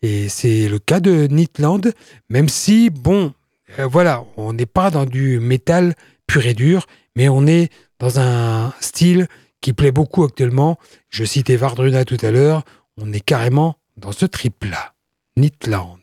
Et 0.00 0.28
c'est 0.28 0.68
le 0.68 0.78
cas 0.78 1.00
de 1.00 1.26
Neatland, 1.26 1.92
même 2.28 2.48
si, 2.48 2.88
bon, 2.88 3.34
euh, 3.78 3.86
voilà, 3.86 4.24
on 4.36 4.52
n'est 4.52 4.66
pas 4.66 4.90
dans 4.90 5.06
du 5.06 5.40
métal 5.40 5.94
pur 6.26 6.46
et 6.46 6.54
dur, 6.54 6.86
mais 7.16 7.28
on 7.28 7.46
est 7.46 7.70
dans 7.98 8.18
un 8.18 8.72
style 8.80 9.26
qui 9.60 9.72
plaît 9.72 9.92
beaucoup 9.92 10.24
actuellement. 10.24 10.78
Je 11.08 11.24
citais 11.24 11.56
Vardruna 11.56 12.04
tout 12.04 12.18
à 12.22 12.30
l'heure, 12.30 12.64
on 12.96 13.12
est 13.12 13.20
carrément 13.20 13.76
dans 13.96 14.12
ce 14.12 14.26
trip-là. 14.26 14.94
Neatland. 15.36 16.00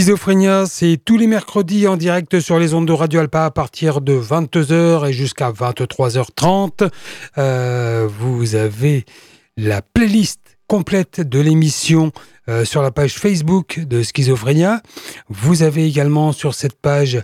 Schizophrénia, 0.00 0.64
c'est 0.64 0.98
tous 1.04 1.18
les 1.18 1.26
mercredis 1.26 1.86
en 1.86 1.98
direct 1.98 2.40
sur 2.40 2.58
les 2.58 2.72
ondes 2.72 2.88
de 2.88 2.92
Radio 2.94 3.20
Alpa 3.20 3.44
à 3.44 3.50
partir 3.50 4.00
de 4.00 4.14
22h 4.18 5.06
et 5.06 5.12
jusqu'à 5.12 5.50
23h30. 5.52 6.90
Euh, 7.36 8.08
vous 8.10 8.54
avez 8.54 9.04
la 9.58 9.82
playlist 9.82 10.40
complète 10.66 11.20
de 11.20 11.38
l'émission 11.38 12.12
euh, 12.48 12.64
sur 12.64 12.80
la 12.80 12.90
page 12.90 13.12
Facebook 13.18 13.80
de 13.80 14.02
Schizophrénia. 14.02 14.80
Vous 15.28 15.62
avez 15.62 15.84
également 15.84 16.32
sur 16.32 16.54
cette 16.54 16.80
page 16.80 17.20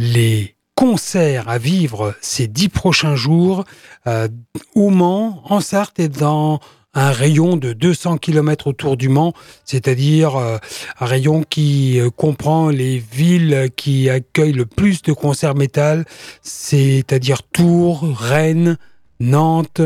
les 0.00 0.56
concerts 0.74 1.48
à 1.48 1.58
vivre 1.58 2.16
ces 2.20 2.48
dix 2.48 2.68
prochains 2.68 3.14
jours 3.14 3.64
euh, 4.08 4.26
au 4.74 4.90
Mans, 4.90 5.40
en 5.44 5.60
Sarthe 5.60 6.00
et 6.00 6.08
dans 6.08 6.58
un 6.96 7.12
rayon 7.12 7.56
de 7.56 7.74
200 7.74 8.16
km 8.16 8.66
autour 8.66 8.96
du 8.96 9.10
Mans, 9.10 9.34
c'est-à-dire 9.64 10.36
euh, 10.36 10.56
un 10.98 11.04
rayon 11.06 11.44
qui 11.48 12.00
euh, 12.00 12.08
comprend 12.08 12.70
les 12.70 12.98
villes 12.98 13.70
qui 13.76 14.08
accueillent 14.08 14.52
le 14.52 14.64
plus 14.64 15.02
de 15.02 15.12
concerts 15.12 15.54
métal, 15.54 16.06
c'est-à-dire 16.40 17.42
Tours, 17.42 18.02
Rennes, 18.18 18.78
Nantes, 19.20 19.82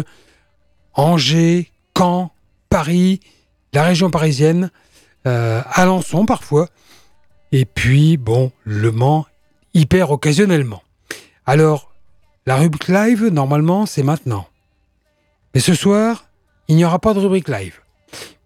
Angers, 0.95 1.73
Caen, 1.99 2.31
Paris, 2.69 3.19
la 3.73 3.83
région 3.83 4.11
parisienne, 4.11 4.71
euh, 5.27 5.63
Alençon 5.73 6.27
parfois, 6.27 6.69
et 7.51 7.65
puis, 7.65 8.17
bon, 8.19 8.53
Le 8.63 8.93
Mans 8.93 9.27
hyper 9.75 10.13
occasionnellement. 10.13 10.83
Alors, 11.45 11.91
la 12.47 12.57
rubrique 12.57 12.87
live, 12.87 13.27
normalement, 13.27 13.87
c'est 13.87 14.05
maintenant. 14.05 14.47
Mais 15.53 15.61
ce 15.61 15.75
soir, 15.75 16.30
il 16.71 16.77
n'y 16.77 16.85
aura 16.85 17.01
pas 17.01 17.15
de 17.15 17.19
rubrique 17.19 17.49
live. 17.49 17.81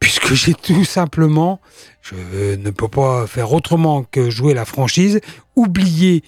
Puisque 0.00 0.32
j'ai 0.32 0.54
tout 0.62 0.84
simplement, 0.84 1.60
je 2.00 2.56
ne 2.56 2.70
peux 2.70 2.88
pas 2.88 3.26
faire 3.26 3.52
autrement 3.52 4.02
que 4.02 4.30
jouer 4.30 4.54
la 4.54 4.64
franchise, 4.64 5.20
oublier 5.56 6.24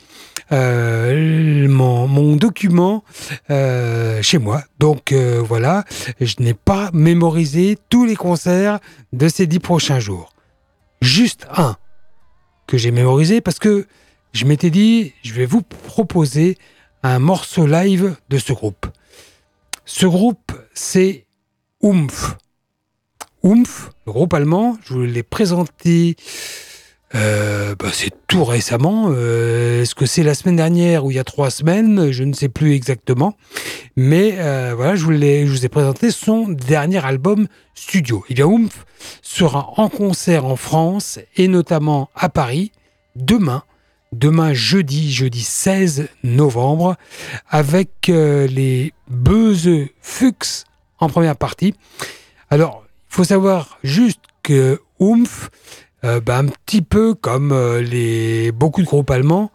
euh, 0.53 1.67
mon, 1.69 2.37
document 2.37 3.03
euh, 3.51 4.21
chez 4.23 4.39
moi. 4.39 4.63
Donc 4.79 5.11
euh, 5.11 5.43
voilà, 5.43 5.85
je 6.21 6.35
n'ai 6.41 6.53
pas 6.53 6.91
mémorisé 6.93 7.79
tous 7.89 8.05
les 8.05 8.15
concerts 8.15 8.79
de 9.15 9.29
ces 9.29 9.47
dix 9.47 9.59
prochains 9.59 9.99
jours. 9.99 10.35
Juste 11.01 11.47
un 11.51 11.77
que 12.67 12.77
j'ai 12.77 12.91
mémorisé 12.91 13.41
parce 13.41 13.59
que 13.59 13.87
je 14.35 14.45
m'étais 14.45 14.71
dit, 14.71 15.15
je 15.23 15.33
vais 15.33 15.47
vous 15.47 15.63
proposer 15.63 16.59
un 17.03 17.19
morceau 17.19 17.67
live 17.67 18.17
de 18.29 18.37
ce 18.37 18.53
groupe. 18.53 18.87
Ce 19.87 20.05
groupe, 20.05 20.53
c'est 20.75 21.26
Oomph. 21.87 22.37
Oomph, 23.45 23.91
le 24.09 24.13
groupe 24.13 24.35
allemand, 24.35 24.77
je 24.85 24.95
vous 24.95 25.03
l'ai 25.03 25.23
présenté, 25.23 26.17
euh, 27.15 27.77
bah, 27.79 27.91
c'est 27.93 28.11
tout 28.27 28.45
récemment. 28.45 29.11
Euh, 29.11 29.83
est-ce 29.83 29.95
que 29.95 30.05
c'est 30.05 30.25
la 30.25 30.35
semaine 30.35 30.57
dernière 30.57 31.05
ou 31.05 31.13
il 31.13 31.15
y 31.15 31.21
a 31.21 31.25
trois 31.25 31.49
semaines 31.49 32.11
Je 32.11 32.25
ne 32.25 32.33
sais 32.33 32.49
plus 32.49 32.75
exactement. 32.75 33.37
Mais 33.95 34.35
euh, 34.39 34.75
voilà, 34.75 34.97
je 34.97 35.05
vous, 35.05 35.13
je 35.13 35.65
ai 35.65 35.69
présenté 35.69 36.11
son 36.11 36.49
dernier 36.49 37.05
album 37.05 37.47
studio. 37.77 38.25
Et 38.31 38.35
bien, 38.35 38.47
Oomph 38.47 38.85
sera 39.23 39.73
en 39.77 39.89
concert 39.89 40.45
en 40.45 40.57
France 40.57 41.21
et 41.37 41.47
notamment 41.47 42.11
à 42.17 42.29
Paris 42.29 42.73
demain. 43.15 43.63
Demain 44.11 44.55
jeudi, 44.55 45.13
jeudi 45.13 45.43
16 45.43 46.09
novembre, 46.25 46.97
avec 47.49 48.09
les 48.09 48.93
Beuze 49.09 49.71
Fuchs 50.01 50.65
en 50.99 51.09
première 51.09 51.37
partie. 51.37 51.75
Alors, 52.51 52.85
il 53.11 53.15
faut 53.15 53.25
savoir 53.25 53.79
juste 53.83 54.21
que 54.43 54.81
Oomph, 54.99 55.51
euh, 56.05 56.21
bah, 56.21 56.39
un 56.39 56.47
petit 56.47 56.83
peu 56.83 57.15
comme 57.15 57.53
euh, 57.53 57.81
les, 57.81 58.53
beaucoup 58.53 58.81
de 58.81 58.87
groupes 58.87 59.11
allemands, 59.11 59.51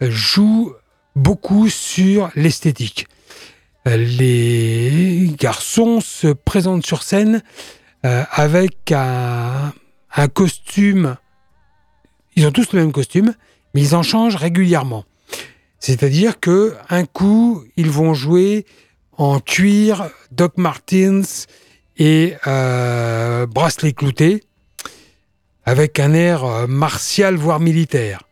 joue 0.00 0.72
beaucoup 1.14 1.68
sur 1.68 2.30
l'esthétique. 2.36 3.08
Euh, 3.86 3.96
les 3.96 5.34
garçons 5.38 6.00
se 6.00 6.28
présentent 6.28 6.86
sur 6.86 7.02
scène 7.02 7.42
avec 8.02 8.92
un, 8.92 9.72
un 10.14 10.28
costume. 10.28 11.16
Ils 12.36 12.46
ont 12.46 12.52
tous 12.52 12.72
le 12.72 12.78
même 12.78 12.92
costume, 12.92 13.34
mais 13.74 13.80
ils 13.80 13.96
en 13.96 14.04
changent 14.04 14.36
régulièrement. 14.36 15.04
C'est-à-dire 15.80 16.38
que 16.38 16.76
un 16.88 17.04
coup, 17.04 17.64
ils 17.76 17.90
vont 17.90 18.14
jouer 18.14 18.64
en 19.16 19.40
cuir, 19.40 20.10
Doc 20.30 20.56
Martens 20.56 21.46
et 21.98 22.34
euh, 22.46 23.46
bracelet 23.46 23.92
clouté, 23.92 24.44
avec 25.64 25.98
un 25.98 26.12
air 26.12 26.44
euh, 26.44 26.66
martial 26.66 27.36
voire 27.36 27.60
militaire. 27.60 28.22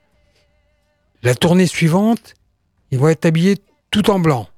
La 1.23 1.35
tournée 1.35 1.67
suivante, 1.67 2.35
ils 2.91 2.99
vont 2.99 3.09
être 3.09 3.25
habillés 3.25 3.59
tout 3.91 4.11
en 4.11 4.19
blanc. 4.19 4.49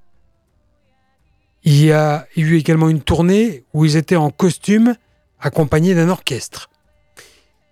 Il 1.63 1.85
y 1.85 1.93
a 1.93 2.27
eu 2.37 2.57
également 2.57 2.89
une 2.89 3.01
tournée 3.01 3.65
où 3.73 3.85
ils 3.85 3.97
étaient 3.97 4.17
en 4.17 4.31
costume 4.31 4.95
accompagnés 5.41 5.95
d'un 5.95 6.09
orchestre. 6.09 6.71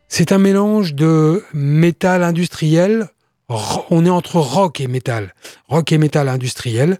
C'est 0.08 0.32
un 0.32 0.38
mélange 0.38 0.94
de 0.94 1.44
métal 1.52 2.22
industriel, 2.22 3.08
on 3.48 4.06
est 4.06 4.10
entre 4.10 4.36
rock 4.36 4.80
et 4.80 4.86
métal, 4.86 5.34
rock 5.68 5.92
et 5.92 5.98
métal 5.98 6.28
industriel, 6.28 6.98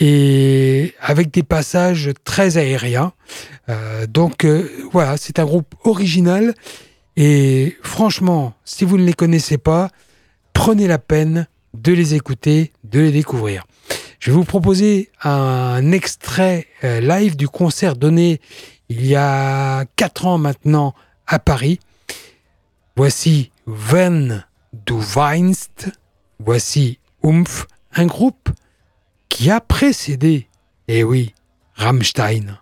et 0.00 0.94
avec 1.00 1.30
des 1.30 1.42
passages 1.42 2.10
très 2.24 2.56
aériens. 2.56 3.12
Euh, 3.68 4.06
donc 4.06 4.44
euh, 4.44 4.68
voilà, 4.92 5.16
c'est 5.18 5.38
un 5.38 5.44
groupe 5.44 5.74
original 5.84 6.54
et 7.16 7.76
franchement, 7.82 8.54
si 8.64 8.84
vous 8.84 8.96
ne 8.96 9.04
les 9.04 9.12
connaissez 9.12 9.58
pas, 9.58 9.90
prenez 10.54 10.88
la 10.88 10.98
peine 10.98 11.46
de 11.74 11.92
les 11.92 12.14
écouter, 12.14 12.72
de 12.84 13.00
les 13.00 13.12
découvrir. 13.12 13.64
Je 14.18 14.30
vais 14.30 14.36
vous 14.36 14.44
proposer 14.44 15.10
un 15.22 15.92
extrait 15.92 16.66
euh, 16.82 17.00
live 17.00 17.36
du 17.36 17.48
concert 17.48 17.94
donné 17.94 18.40
il 18.88 19.06
y 19.06 19.14
a 19.14 19.84
quatre 19.96 20.26
ans 20.26 20.38
maintenant 20.38 20.94
à 21.26 21.38
Paris. 21.38 21.78
Voici 22.96 23.50
Van 23.66 24.40
du 24.72 24.94
Weinst, 25.14 25.90
voici 26.38 26.98
Oomph, 27.22 27.66
un 27.94 28.06
groupe 28.06 28.50
qui 29.30 29.50
a 29.50 29.62
précédé, 29.62 30.48
eh 30.88 31.02
oui, 31.02 31.34
Rammstein. 31.74 32.60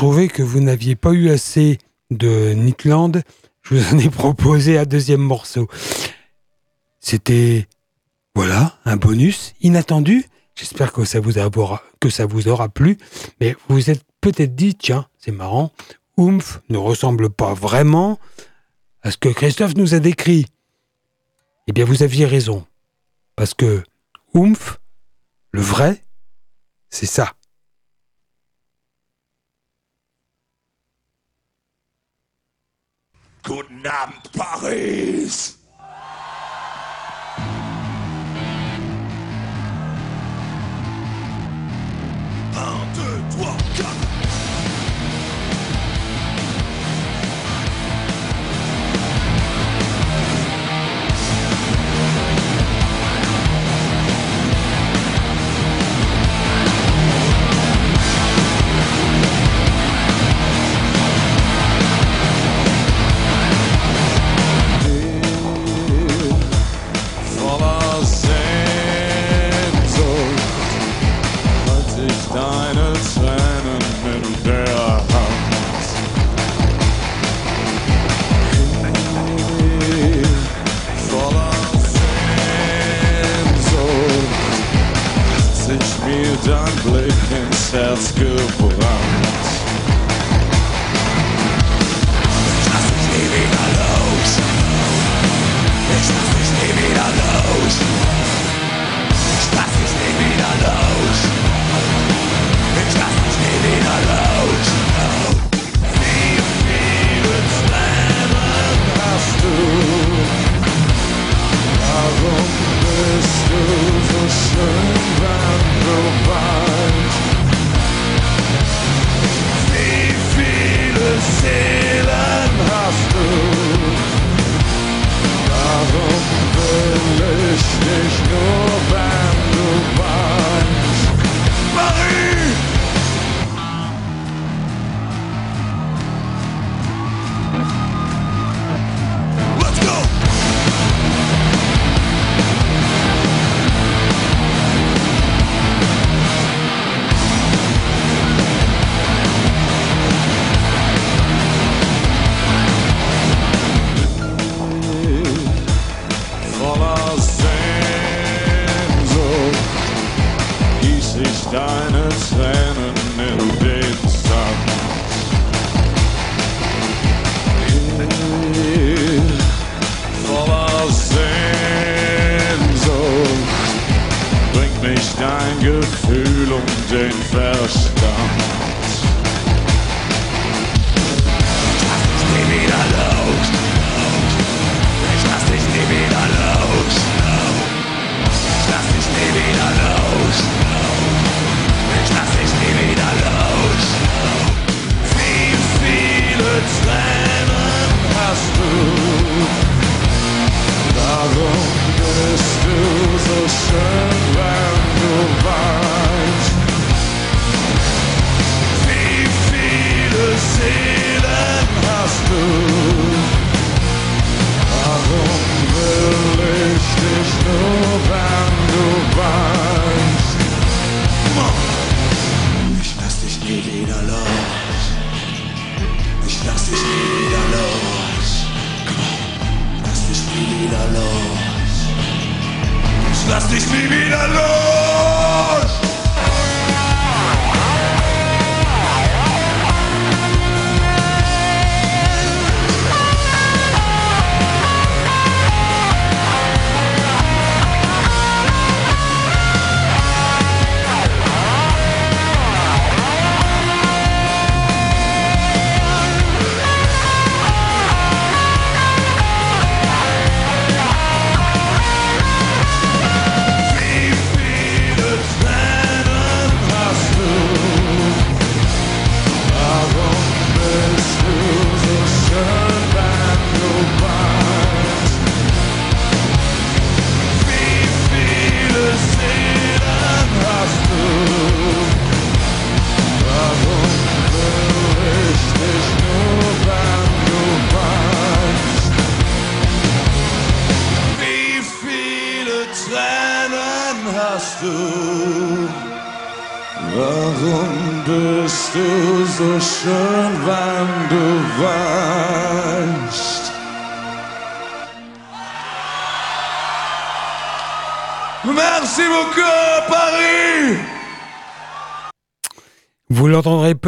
que 0.00 0.42
vous 0.42 0.60
n'aviez 0.60 0.96
pas 0.96 1.12
eu 1.12 1.28
assez 1.28 1.76
de 2.10 2.54
Nitland, 2.54 3.20
je 3.62 3.74
vous 3.74 3.94
en 3.94 3.98
ai 3.98 4.08
proposé 4.10 4.78
un 4.78 4.86
deuxième 4.86 5.20
morceau. 5.20 5.68
C'était, 7.00 7.68
voilà, 8.34 8.78
un 8.86 8.96
bonus 8.96 9.52
inattendu. 9.60 10.24
J'espère 10.54 10.94
que 10.94 11.04
ça 11.04 11.20
vous 11.20 11.36
aura, 11.36 11.82
que 12.00 12.08
ça 12.08 12.24
vous 12.24 12.48
aura 12.48 12.70
plu. 12.70 12.96
Mais 13.42 13.54
vous 13.68 13.76
vous 13.76 13.90
êtes 13.90 14.02
peut-être 14.22 14.54
dit, 14.54 14.74
tiens, 14.74 15.06
c'est 15.18 15.32
marrant, 15.32 15.70
Oomph 16.16 16.62
ne 16.70 16.78
ressemble 16.78 17.28
pas 17.28 17.52
vraiment 17.52 18.18
à 19.02 19.10
ce 19.10 19.18
que 19.18 19.28
Christophe 19.28 19.76
nous 19.76 19.94
a 19.94 19.98
décrit. 19.98 20.46
Eh 21.66 21.72
bien, 21.72 21.84
vous 21.84 22.02
aviez 22.02 22.24
raison. 22.24 22.66
Parce 23.36 23.52
que 23.52 23.82
Oomph, 24.34 24.80
le 25.52 25.60
vrai, 25.60 26.02
c'est 26.88 27.04
ça. 27.04 27.34
Guten 33.42 33.86
Abend, 33.86 34.32
Paris! 34.32 35.59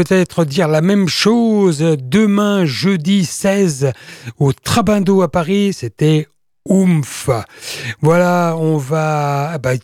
Peut-être 0.02 0.44
dire 0.44 0.66
la 0.66 0.80
même 0.80 1.08
chose 1.08 1.78
demain, 1.78 2.64
jeudi 2.64 3.24
16, 3.24 3.92
au 4.38 4.52
Trabindo 4.52 5.22
à 5.22 5.30
Paris. 5.30 5.72
C'était 5.72 6.26
Oomph. 6.68 7.30
Voilà, 8.00 8.56
on 8.58 8.78
va. 8.78 9.58
Bah, 9.58 9.74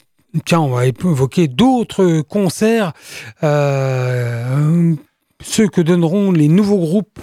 tiens, 0.44 0.60
on 0.60 0.70
va 0.70 0.86
évoquer 0.86 1.46
d'autres 1.46 2.22
concerts. 2.22 2.92
Euh, 3.44 4.94
ceux 5.40 5.68
que 5.68 5.80
donneront 5.80 6.32
les 6.32 6.48
nouveaux 6.48 6.78
groupes 6.78 7.20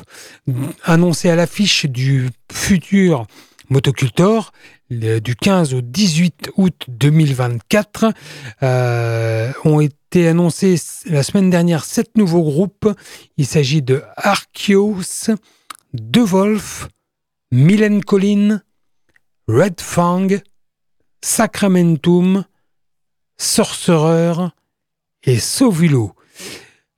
annoncés 0.85 1.29
à 1.29 1.35
l'affiche 1.35 1.85
du 1.85 2.29
futur 2.49 3.27
Motocultor 3.69 4.53
du 4.89 5.35
15 5.35 5.73
au 5.73 5.81
18 5.81 6.51
août 6.57 6.85
2024 6.87 8.13
euh, 8.63 9.51
ont 9.63 9.79
été 9.79 10.27
annoncés 10.27 10.79
la 11.07 11.23
semaine 11.23 11.49
dernière 11.49 11.83
sept 11.83 12.15
nouveaux 12.17 12.43
groupes. 12.43 12.89
Il 13.37 13.45
s'agit 13.45 13.81
de 13.81 14.03
Archeos, 14.15 15.31
De 15.93 16.21
Wolf, 16.21 16.87
Mylène 17.51 18.03
Collin, 18.03 18.61
Red 19.47 19.81
Fang, 19.81 20.27
Sacramentum, 21.23 22.45
Sorcerer 23.37 24.49
et 25.23 25.39
Sovulo. 25.39 26.13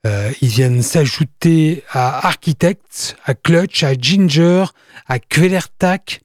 Euh, 0.06 0.32
ils 0.42 0.50
viennent 0.50 0.84
s'ajouter 0.84 1.84
à 1.90 2.28
Architects, 2.28 3.16
à 3.26 3.34
Clutch, 3.34 3.84
à 3.84 3.94
Ginger, 3.94 4.66
à 5.08 5.20
Quellertac, 5.20 6.22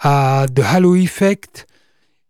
à 0.00 0.46
The 0.54 0.60
Halo 0.60 0.96
Effect. 0.96 1.66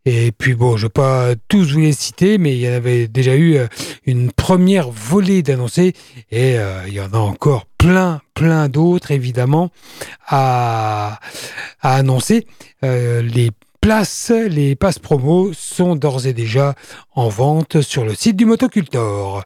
Et 0.06 0.32
puis 0.32 0.54
bon, 0.54 0.76
je 0.76 0.84
ne 0.84 0.88
vais 0.88 0.92
pas 0.92 1.34
tous 1.48 1.72
vous 1.72 1.80
les 1.80 1.92
citer, 1.92 2.38
mais 2.38 2.56
il 2.56 2.60
y 2.60 2.68
en 2.68 2.72
avait 2.72 3.06
déjà 3.06 3.34
eu 3.36 3.56
euh, 3.56 3.66
une 4.06 4.32
première 4.32 4.90
volée 4.90 5.42
d'annoncés 5.42 5.92
et 6.30 6.58
euh, 6.58 6.82
il 6.86 6.94
y 6.94 7.00
en 7.00 7.12
a 7.12 7.18
encore 7.18 7.66
plein, 7.76 8.22
plein 8.34 8.68
d'autres 8.68 9.10
évidemment 9.10 9.70
à, 10.26 11.20
annoncer. 11.82 12.46
Euh, 12.82 13.20
les 13.20 13.50
places, 13.80 14.30
les 14.30 14.76
passes 14.76 14.98
promo 14.98 15.52
sont 15.54 15.96
d'ores 15.96 16.26
et 16.26 16.32
déjà 16.32 16.74
en 17.14 17.28
vente 17.28 17.80
sur 17.80 18.04
le 18.04 18.14
site 18.14 18.36
du 18.36 18.44
Motocultor. 18.44 19.44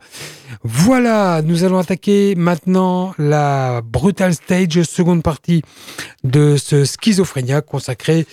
Voilà, 0.62 1.40
nous 1.42 1.64
allons 1.64 1.78
attaquer 1.78 2.34
maintenant 2.34 3.14
la 3.18 3.80
Brutal 3.82 4.34
Stage, 4.34 4.82
seconde 4.82 5.22
partie 5.22 5.62
de 6.24 6.56
ce 6.56 6.84
Schizophrénia 6.84 7.60
consacré 7.60 8.26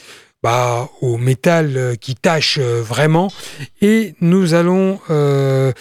bah, 0.43 0.89
au 1.01 1.17
métal 1.17 1.97
qui 1.99 2.15
tâche 2.15 2.57
euh, 2.59 2.81
vraiment. 2.81 3.31
Et 3.81 4.15
nous 4.21 4.55
allons 4.55 4.99
euh, 5.11 5.71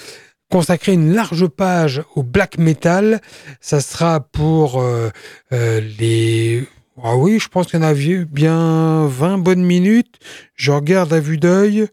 consacrer 0.51 0.93
une 0.93 1.15
large 1.15 1.47
page 1.47 2.03
au 2.15 2.23
black 2.23 2.59
metal. 2.59 3.21
Ça 3.61 3.81
sera 3.81 4.21
pour 4.21 4.83
euh, 4.83 5.11
les 5.51 6.67
ah 7.03 7.17
oui, 7.17 7.39
je 7.39 7.49
pense 7.49 7.69
qu'il 7.69 7.81
y 7.81 7.83
en 7.83 7.87
a 7.87 7.95
bien 8.25 9.07
20 9.07 9.39
bonnes 9.39 9.65
minutes. 9.65 10.19
Je 10.55 10.71
regarde 10.71 11.13
à 11.13 11.21
vue 11.21 11.39
d'œil. 11.39 11.89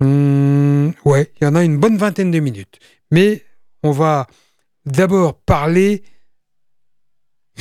Hmm, 0.00 0.90
ouais, 1.04 1.32
il 1.40 1.44
y 1.44 1.46
en 1.46 1.54
a 1.54 1.64
une 1.64 1.78
bonne 1.78 1.96
vingtaine 1.96 2.30
de 2.30 2.40
minutes. 2.40 2.78
Mais 3.10 3.44
on 3.82 3.90
va 3.90 4.26
d'abord 4.86 5.34
parler 5.34 6.02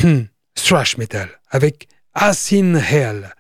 hmm, 0.02 0.22
thrash 0.56 0.98
metal 0.98 1.30
avec 1.50 1.88
Asin 2.14 2.76
Hell. 2.76 3.34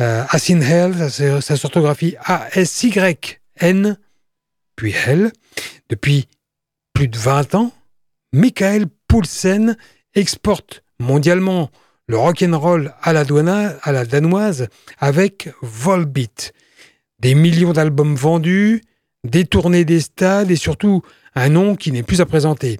Euh, 0.00 0.24
Asin 0.30 0.60
Hell, 0.60 1.10
ça 1.10 1.56
s'orthographie 1.56 2.16
A-S-Y-N, 2.24 3.98
puis 4.76 4.92
Hell. 4.92 5.32
Depuis 5.88 6.28
plus 6.94 7.08
de 7.08 7.18
20 7.18 7.54
ans, 7.54 7.72
Michael 8.32 8.86
Poulsen 9.08 9.76
exporte 10.14 10.82
mondialement 11.00 11.70
le 12.06 12.16
rock'n'roll 12.16 12.92
à 13.02 13.12
la, 13.12 13.24
à 13.82 13.92
la 13.92 14.04
danoise 14.04 14.68
avec 14.98 15.50
Volbeat. 15.62 16.52
Des 17.18 17.34
millions 17.34 17.72
d'albums 17.72 18.14
vendus, 18.14 18.82
des 19.24 19.44
tournées 19.44 19.84
des 19.84 20.00
stades 20.00 20.50
et 20.50 20.56
surtout 20.56 21.02
un 21.34 21.48
nom 21.48 21.76
qui 21.76 21.92
n'est 21.92 22.02
plus 22.02 22.20
à 22.20 22.26
présenter. 22.26 22.78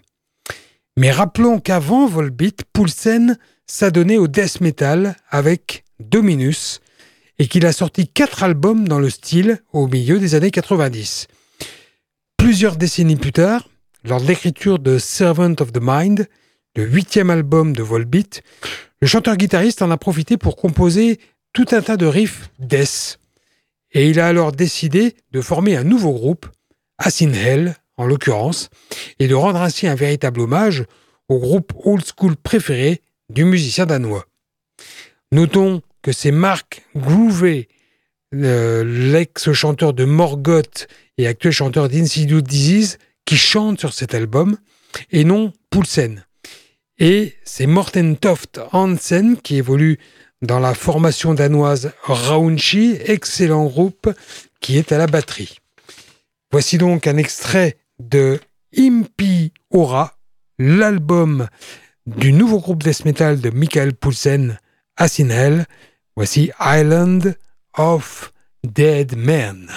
Mais 0.97 1.11
rappelons 1.11 1.61
qu'avant 1.61 2.07
Volbeat, 2.07 2.65
Poulsen 2.73 3.39
s'adonnait 3.67 4.19
au 4.19 4.29
death 4.29 4.61
metal 4.61 5.17
avec 5.31 5.85
Dominus 6.01 6.81
et 7.39 7.47
qu'il 7.47 7.65
a 7.67 7.73
sorti 7.73 8.09
quatre 8.09 8.43
albums 8.43 8.89
dans 8.89 8.99
le 8.99 9.11
style 9.11 9.63
au 9.73 9.87
milieu 9.87 10.19
des 10.19 10.35
années 10.35 10.51
90. 10.51 11.29
Plusieurs 12.37 12.77
décennies 12.77 13.17
plus 13.17 13.33
tard, 13.33 13.69
lors 14.05 14.21
de 14.21 14.27
l'écriture 14.27 14.79
de 14.79 14.99
Servant 14.99 15.55
of 15.61 15.73
the 15.73 15.81
Mind, 15.81 16.27
le 16.77 16.85
huitième 16.85 17.31
album 17.31 17.75
de 17.75 17.83
Volbeat, 17.83 18.43
le 19.01 19.09
chanteur-guitariste 19.09 19.83
en 19.83 19.91
a 19.91 19.97
profité 19.97 20.37
pour 20.37 20.57
composer 20.57 21.19
tout 21.53 21.67
un 21.73 21.83
tas 21.83 21.97
de 21.97 22.07
riffs 22.07 22.51
death. 22.59 23.19
Et 23.93 24.09
il 24.09 24.21
a 24.21 24.27
alors 24.27 24.53
décidé 24.53 25.17
de 25.33 25.41
former 25.41 25.77
un 25.77 25.85
nouveau 25.85 26.13
groupe, 26.13 26.47
Asin 26.99 27.33
Hell 27.33 27.77
en 27.97 28.07
l'occurrence, 28.07 28.71
et 29.19 29.27
de 29.27 29.35
rendre 29.35 29.61
ainsi 29.61 29.87
un 29.87 29.95
véritable 29.95 30.41
hommage 30.41 30.85
au 31.29 31.39
groupe 31.39 31.73
old 31.85 32.05
school 32.05 32.37
préféré 32.37 33.03
du 33.29 33.45
musicien 33.45 33.87
danois. 33.87 34.27
Notons 35.33 35.83
que 36.03 36.13
c'est 36.13 36.31
Mark 36.31 36.83
Groovey, 36.97 37.69
l'ex-chanteur 38.33 39.93
de 39.93 40.05
Morgoth 40.05 40.89
et 41.19 41.27
actuel 41.27 41.53
chanteur 41.53 41.89
d'Insidious 41.89 42.41
Disease, 42.41 42.99
qui 43.25 43.37
chante 43.37 43.79
sur 43.81 43.93
cet 43.93 44.15
album, 44.15 44.57
et 45.11 45.25
non 45.25 45.53
Poulsen. 45.71 46.25
Et 47.03 47.35
c'est 47.45 47.67
Morten 47.67 48.19
Toft 48.19 48.61
Hansen 48.73 49.39
qui 49.39 49.57
évolue 49.57 49.99
dans 50.43 50.61
la 50.61 50.75
formation 50.75 51.33
danoise 51.33 51.93
Raunchi, 52.03 52.99
excellent 53.03 53.65
groupe 53.65 54.13
qui 54.61 54.77
est 54.77 54.93
à 54.93 54.99
la 54.99 55.07
batterie. 55.07 55.61
Voici 56.53 56.77
donc 56.77 57.07
un 57.07 57.17
extrait 57.17 57.79
de 57.99 58.39
Impi 58.77 59.55
Aura, 59.71 60.19
l'album 60.59 61.49
du 62.05 62.35
nouveau 62.35 62.61
groupe 62.61 62.83
death 62.83 63.07
metal 63.07 63.41
de 63.41 63.49
Michael 63.49 63.95
Poulsen, 63.95 64.59
Asinel. 64.99 65.65
Voici 66.17 66.51
Island 66.61 67.35
of 67.79 68.31
Dead 68.63 69.17
Men. 69.17 69.71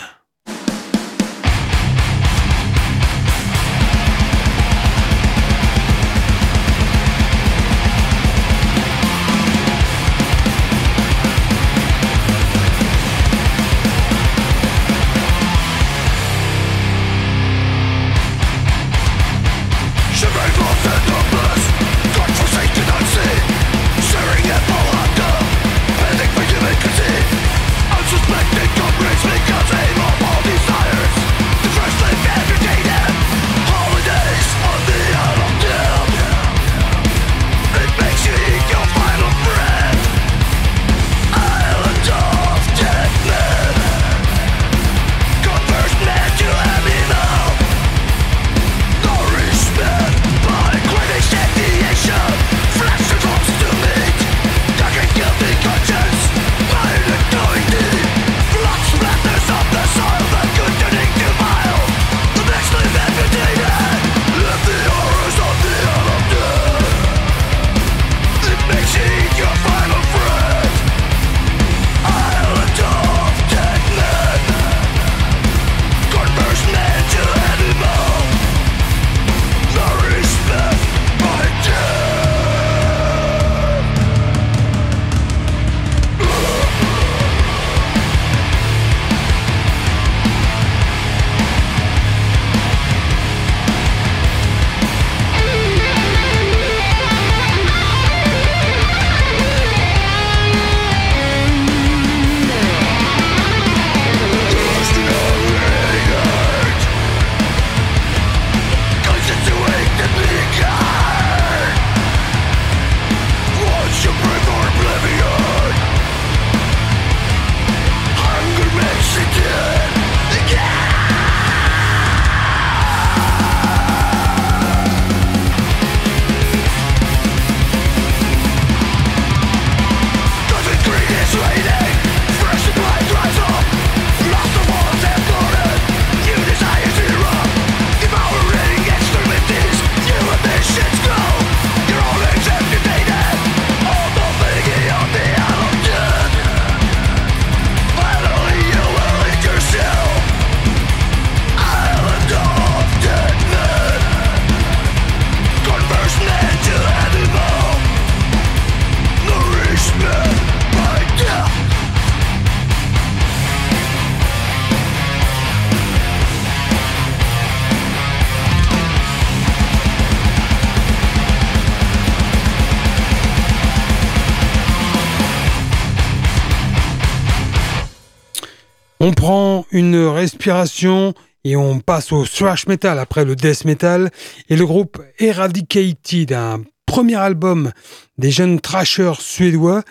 Une 179.73 179.97
respiration 179.97 181.13
et 181.43 181.57
on 181.57 181.79
passe 181.79 182.13
au 182.13 182.25
thrash 182.25 182.67
metal 182.67 182.99
après 182.99 183.25
le 183.25 183.35
death 183.35 183.65
metal 183.65 184.11
et 184.49 184.55
le 184.55 184.65
groupe 184.65 185.03
Eradicated, 185.19 186.31
un 186.31 186.63
premier 186.85 187.15
album 187.15 187.71
des 188.17 188.31
jeunes 188.31 188.61
thrashers 188.61 189.19
suédois 189.19 189.83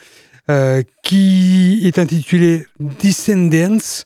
euh, 0.51 0.83
qui 1.03 1.81
est 1.85 1.99
intitulé 1.99 2.67
Descendants. 2.79 4.05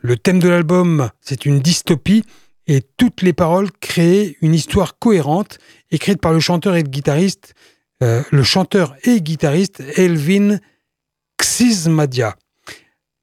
Le 0.00 0.16
thème 0.16 0.38
de 0.38 0.48
l'album, 0.48 1.10
c'est 1.20 1.44
une 1.44 1.60
dystopie 1.60 2.24
et 2.66 2.82
toutes 2.96 3.22
les 3.22 3.32
paroles 3.32 3.70
créent 3.80 4.36
une 4.40 4.54
histoire 4.54 4.98
cohérente 4.98 5.58
écrite 5.90 6.20
par 6.20 6.32
le 6.32 6.40
chanteur 6.40 6.76
et 6.76 6.82
le 6.82 6.88
guitariste, 6.88 7.54
euh, 8.02 8.22
le 8.30 8.42
chanteur 8.42 8.94
et 9.04 9.20
guitariste 9.20 9.82
Elvin 9.96 10.58
Xismadia. 11.40 12.36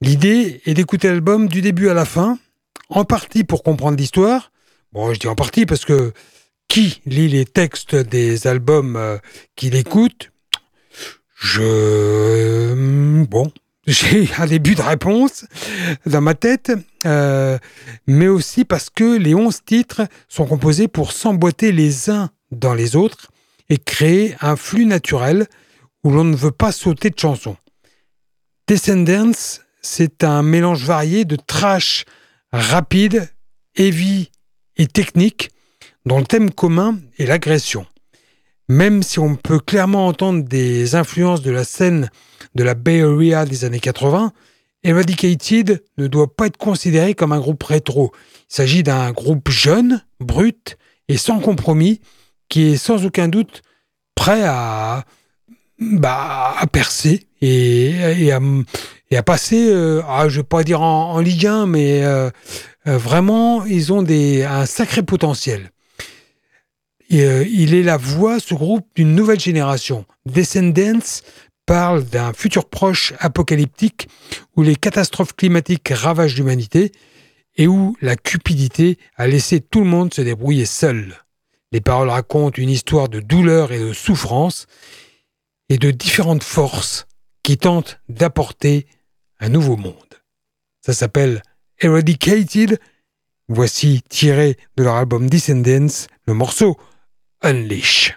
L'idée 0.03 0.59
est 0.65 0.73
d'écouter 0.73 1.07
l'album 1.07 1.47
du 1.47 1.61
début 1.61 1.87
à 1.87 1.93
la 1.93 2.03
fin, 2.03 2.37
en 2.89 3.05
partie 3.05 3.45
pour 3.45 3.63
comprendre 3.63 3.95
l'histoire. 3.95 4.51
Bon, 4.91 5.13
je 5.13 5.19
dis 5.19 5.29
en 5.29 5.35
partie 5.35 5.65
parce 5.65 5.85
que 5.85 6.11
qui 6.67 7.01
lit 7.05 7.29
les 7.29 7.45
textes 7.45 7.95
des 7.95 8.45
albums 8.45 8.97
euh, 8.97 9.17
qu'il 9.55 9.75
écoute 9.75 10.33
Je. 11.37 12.73
Bon, 13.23 13.49
j'ai 13.87 14.29
un 14.37 14.45
début 14.45 14.75
de 14.75 14.81
réponse 14.81 15.45
dans 16.05 16.19
ma 16.19 16.33
tête, 16.33 16.73
euh, 17.05 17.57
mais 18.05 18.27
aussi 18.27 18.65
parce 18.65 18.89
que 18.89 19.17
les 19.17 19.33
onze 19.33 19.63
titres 19.63 20.01
sont 20.27 20.45
composés 20.45 20.89
pour 20.89 21.13
s'emboîter 21.13 21.71
les 21.71 22.09
uns 22.09 22.29
dans 22.51 22.73
les 22.73 22.97
autres 22.97 23.31
et 23.69 23.77
créer 23.77 24.35
un 24.41 24.57
flux 24.57 24.85
naturel 24.85 25.47
où 26.03 26.11
l'on 26.11 26.25
ne 26.25 26.35
veut 26.35 26.51
pas 26.51 26.73
sauter 26.73 27.09
de 27.09 27.17
chansons. 27.17 27.55
Descendants 28.67 29.62
c'est 29.83 30.23
un 30.23 30.41
mélange 30.41 30.83
varié 30.83 31.25
de 31.25 31.35
trash 31.35 32.05
rapide, 32.51 33.29
heavy 33.75 34.31
et 34.77 34.87
technique, 34.87 35.51
dont 36.05 36.19
le 36.19 36.25
thème 36.25 36.51
commun 36.51 36.99
est 37.19 37.25
l'agression. 37.25 37.85
Même 38.69 39.03
si 39.03 39.19
on 39.19 39.35
peut 39.35 39.59
clairement 39.59 40.07
entendre 40.07 40.43
des 40.43 40.95
influences 40.95 41.41
de 41.41 41.51
la 41.51 41.63
scène 41.65 42.09
de 42.55 42.63
la 42.63 42.75
Bay 42.75 43.01
Area 43.01 43.45
des 43.45 43.65
années 43.65 43.79
80, 43.79 44.31
Eradicated 44.83 45.83
ne 45.97 46.07
doit 46.07 46.33
pas 46.33 46.47
être 46.47 46.57
considéré 46.57 47.13
comme 47.13 47.31
un 47.31 47.39
groupe 47.39 47.63
rétro. 47.63 48.11
Il 48.49 48.55
s'agit 48.55 48.83
d'un 48.83 49.11
groupe 49.11 49.49
jeune, 49.49 50.03
brut 50.19 50.77
et 51.07 51.17
sans 51.17 51.39
compromis, 51.39 52.01
qui 52.49 52.73
est 52.73 52.77
sans 52.77 53.05
aucun 53.05 53.27
doute 53.27 53.61
prêt 54.15 54.43
à, 54.43 55.05
bah, 55.79 56.55
à 56.57 56.67
percer 56.67 57.27
et, 57.41 58.31
à, 58.31 58.39
et 59.13 59.17
à 59.17 59.21
passer, 59.21 59.71
euh, 59.71 60.01
je 60.27 60.37
ne 60.37 60.41
vais 60.41 60.43
pas 60.43 60.63
dire 60.63 60.81
en, 60.81 61.19
Ligue 61.19 61.45
1, 61.45 61.67
mais 61.67 62.03
euh, 62.03 62.31
euh, 62.87 62.97
vraiment, 62.97 63.63
ils 63.63 63.93
ont 63.93 64.03
un 64.03 64.65
sacré 64.65 65.03
potentiel. 65.03 65.69
il 67.11 67.75
est 67.75 67.83
la 67.83 67.97
voix, 67.97 68.39
ce 68.39 68.55
groupe, 68.55 68.87
d'une 68.95 69.13
nouvelle 69.13 69.39
génération. 69.39 70.05
Descendants 70.25 71.21
parle 71.67 72.03
d'un 72.05 72.33
futur 72.33 72.67
proche 72.67 73.13
apocalyptique 73.19 74.07
où 74.55 74.63
les 74.63 74.75
catastrophes 74.75 75.35
climatiques 75.35 75.89
ravagent 75.93 76.35
l'humanité 76.35 76.91
et 77.55 77.67
où 77.67 77.95
la 78.01 78.15
cupidité 78.15 78.97
a 79.15 79.27
laissé 79.27 79.59
tout 79.59 79.81
le 79.81 79.89
monde 79.91 80.11
se 80.11 80.21
débrouiller 80.21 80.65
seul. 80.65 81.13
Les 81.71 81.81
paroles 81.81 82.09
racontent 82.09 82.59
une 82.59 82.71
histoire 82.71 83.09
de 83.09 83.19
douleur 83.19 83.73
et 83.73 83.79
de 83.79 83.93
souffrance 83.93 84.65
et 85.69 85.77
de 85.77 85.91
différentes 85.91 86.43
forces 86.43 87.05
qui 87.43 87.59
tentent 87.59 87.99
d'apporter 88.09 88.87
un 89.43 89.49
nouveau 89.49 89.75
monde. 89.75 90.23
Ça 90.81 90.93
s'appelle 90.93 91.43
Eradicated. 91.79 92.79
Voici 93.49 94.01
tiré 94.07 94.57
de 94.77 94.83
leur 94.83 94.95
album 94.95 95.29
Descendants 95.29 96.07
le 96.25 96.33
morceau 96.33 96.77
Unleash. 97.41 98.15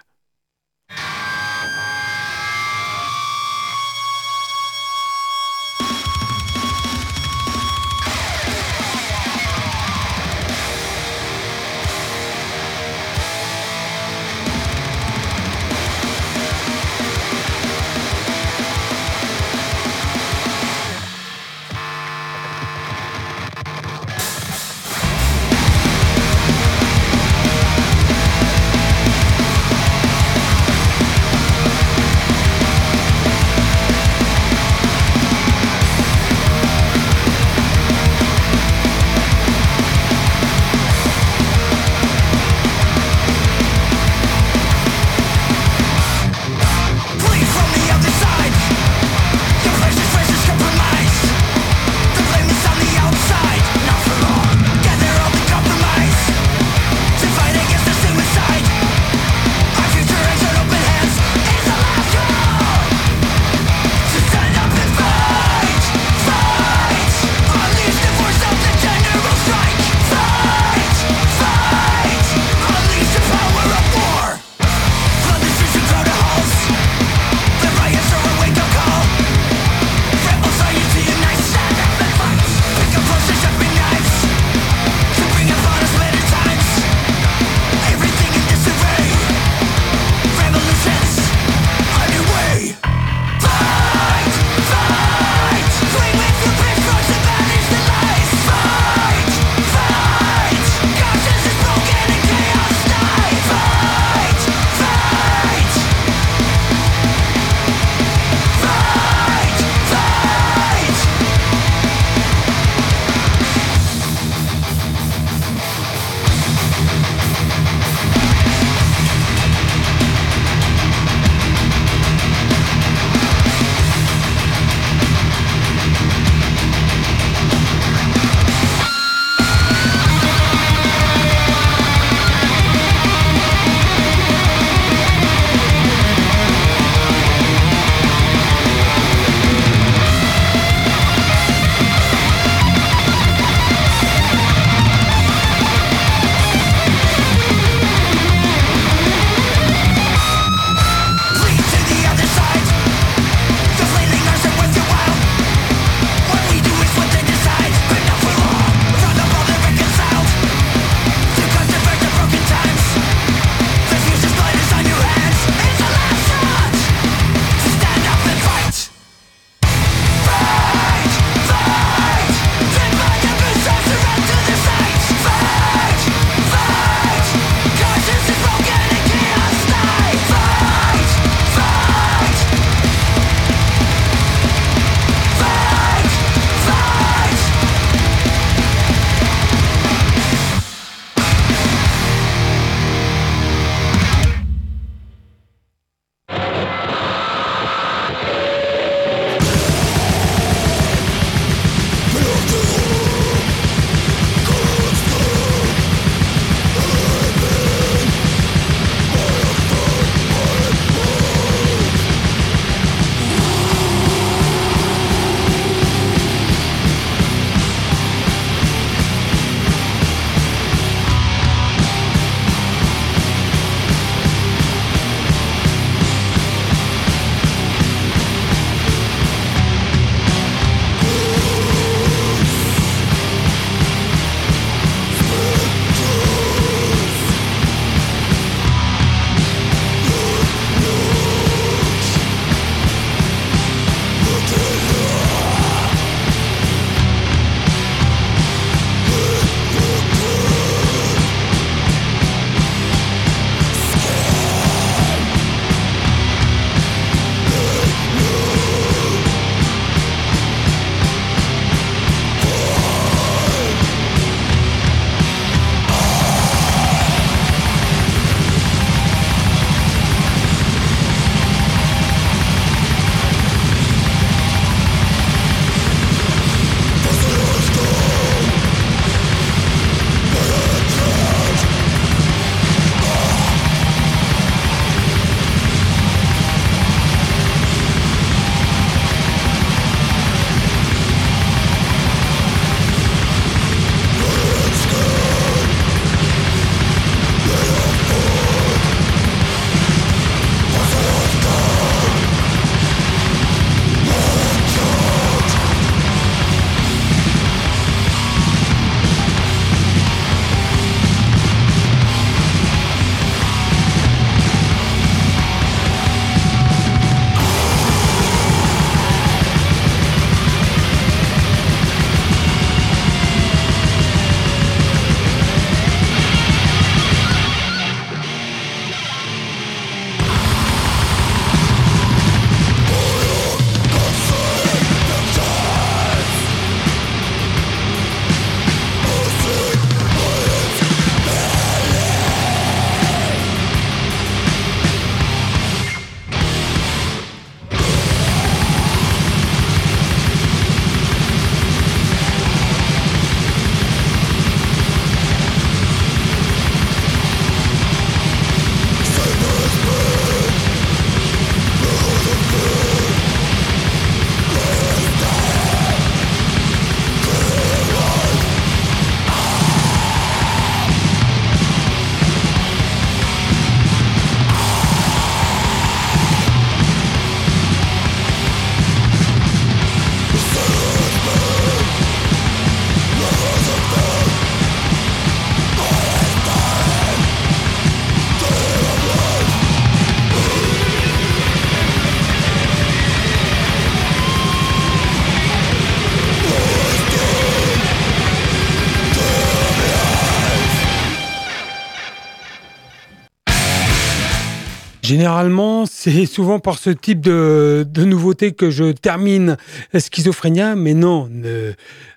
Généralement, 405.07 405.85
c'est 405.85 406.25
souvent 406.25 406.59
par 406.59 406.79
ce 406.79 406.89
type 406.89 407.21
de, 407.21 407.87
de 407.89 408.03
nouveauté 408.03 408.51
que 408.51 408.69
je 408.69 408.91
termine 408.91 409.55
Schizophrénia, 409.97 410.75
mais 410.75 410.93
non, 410.93 411.29
euh, 411.33 411.71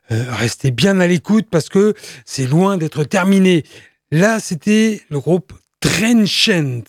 restez 0.08 0.72
bien 0.72 0.98
à 0.98 1.06
l'écoute 1.06 1.46
parce 1.48 1.68
que 1.68 1.94
c'est 2.24 2.48
loin 2.48 2.78
d'être 2.78 3.04
terminé. 3.04 3.62
Là, 4.10 4.40
c'était 4.40 5.02
le 5.08 5.20
groupe 5.20 5.52
Trenchant, 5.78 6.82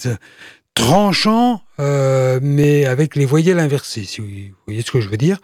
tranchant, 0.74 1.62
euh, 1.80 2.39
mais 2.41 2.86
avec 2.86 3.16
les 3.16 3.26
voyelles 3.28 3.60
inversées, 3.60 4.06
si 4.06 4.22
vous 4.22 4.28
voyez 4.66 4.82
ce 4.82 4.89
que 4.89 5.02
je 5.02 5.08
veux 5.08 5.18
dire. 5.18 5.38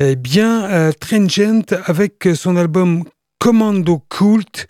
Eh 0.00 0.16
bien, 0.16 0.64
euh, 0.64 0.90
Trenchant, 0.90 1.62
avec 1.84 2.28
son 2.34 2.56
album 2.56 3.04
Commando 3.38 4.02
Cult, 4.10 4.66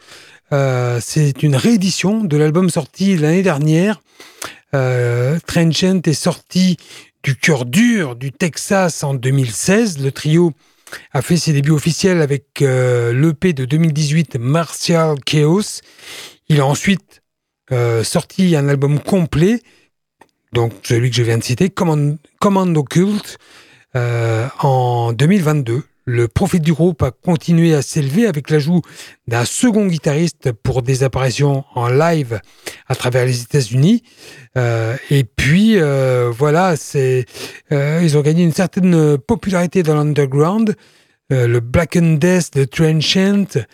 c'est 1.00 1.42
une 1.42 1.56
réédition 1.56 2.22
de 2.22 2.36
l'album 2.36 2.68
sorti 2.68 3.16
l'année 3.16 3.42
dernière. 3.42 4.02
Euh, 4.74 5.38
Trenchant 5.46 6.00
est 6.04 6.14
sorti 6.14 6.76
du 7.22 7.36
cœur 7.36 7.66
dur 7.66 8.16
du 8.16 8.32
Texas 8.32 9.04
en 9.04 9.14
2016. 9.14 10.02
Le 10.02 10.12
trio 10.12 10.52
a 11.12 11.22
fait 11.22 11.36
ses 11.36 11.52
débuts 11.52 11.70
officiels 11.70 12.22
avec 12.22 12.62
euh, 12.62 13.12
l'EP 13.12 13.52
de 13.52 13.64
2018 13.64 14.36
Martial 14.36 15.16
Chaos. 15.24 15.80
Il 16.48 16.60
a 16.60 16.66
ensuite 16.66 17.22
euh, 17.70 18.02
sorti 18.02 18.56
un 18.56 18.68
album 18.68 18.98
complet, 18.98 19.60
donc 20.52 20.72
celui 20.82 21.10
que 21.10 21.16
je 21.16 21.22
viens 21.22 21.38
de 21.38 21.44
citer, 21.44 21.70
Command 21.70 22.16
Commando 22.40 22.82
Cult, 22.82 23.38
en 23.94 25.12
2022. 25.12 25.82
Le 26.04 26.26
profit 26.26 26.60
du 26.60 26.72
groupe 26.72 27.02
a 27.02 27.10
continué 27.10 27.74
à 27.74 27.82
s'élever 27.82 28.26
avec 28.26 28.50
l'ajout 28.50 28.82
d'un 29.28 29.44
second 29.44 29.86
guitariste 29.86 30.52
pour 30.52 30.82
des 30.82 31.04
apparitions 31.04 31.64
en 31.74 31.88
live 31.88 32.40
à 32.88 32.94
travers 32.96 33.24
les 33.24 33.42
États-Unis. 33.42 34.02
Euh, 34.56 34.96
et 35.10 35.24
puis 35.24 35.80
euh, 35.80 36.32
voilà, 36.36 36.76
c'est 36.76 37.26
euh, 37.70 38.00
ils 38.02 38.18
ont 38.18 38.22
gagné 38.22 38.42
une 38.42 38.52
certaine 38.52 39.16
popularité 39.18 39.82
dans 39.82 39.94
l'underground. 39.94 40.74
Euh, 41.32 41.46
le 41.46 41.60
Black 41.60 41.96
and 41.96 42.14
Death 42.14 42.54
de 42.54 42.64
Trenchant 42.64 43.64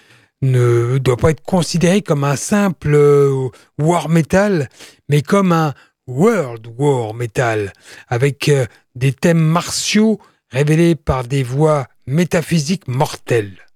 ne 0.42 0.98
doit 0.98 1.16
pas 1.16 1.30
être 1.30 1.42
considéré 1.42 2.02
comme 2.02 2.24
un 2.24 2.36
simple 2.36 2.94
euh, 2.94 3.48
war 3.78 4.08
metal, 4.08 4.68
mais 5.08 5.22
comme 5.22 5.52
un 5.52 5.74
world 6.06 6.66
war 6.78 7.14
metal 7.14 7.72
avec 8.08 8.48
euh, 8.48 8.66
des 8.94 9.12
thèmes 9.12 9.40
martiaux 9.40 10.20
révélés 10.50 10.94
par 10.94 11.24
des 11.24 11.42
voix 11.42 11.86
métaphysiques 12.08 12.88
mortelles. 12.88 13.66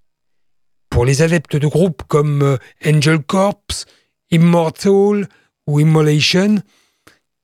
Pour 0.90 1.04
les 1.04 1.22
adeptes 1.22 1.56
de 1.56 1.66
groupes 1.66 2.02
comme 2.08 2.42
euh, 2.42 2.56
Angel 2.84 3.18
Corpse, 3.20 3.86
Immortal 4.30 5.28
ou 5.66 5.80
Immolation, 5.80 6.56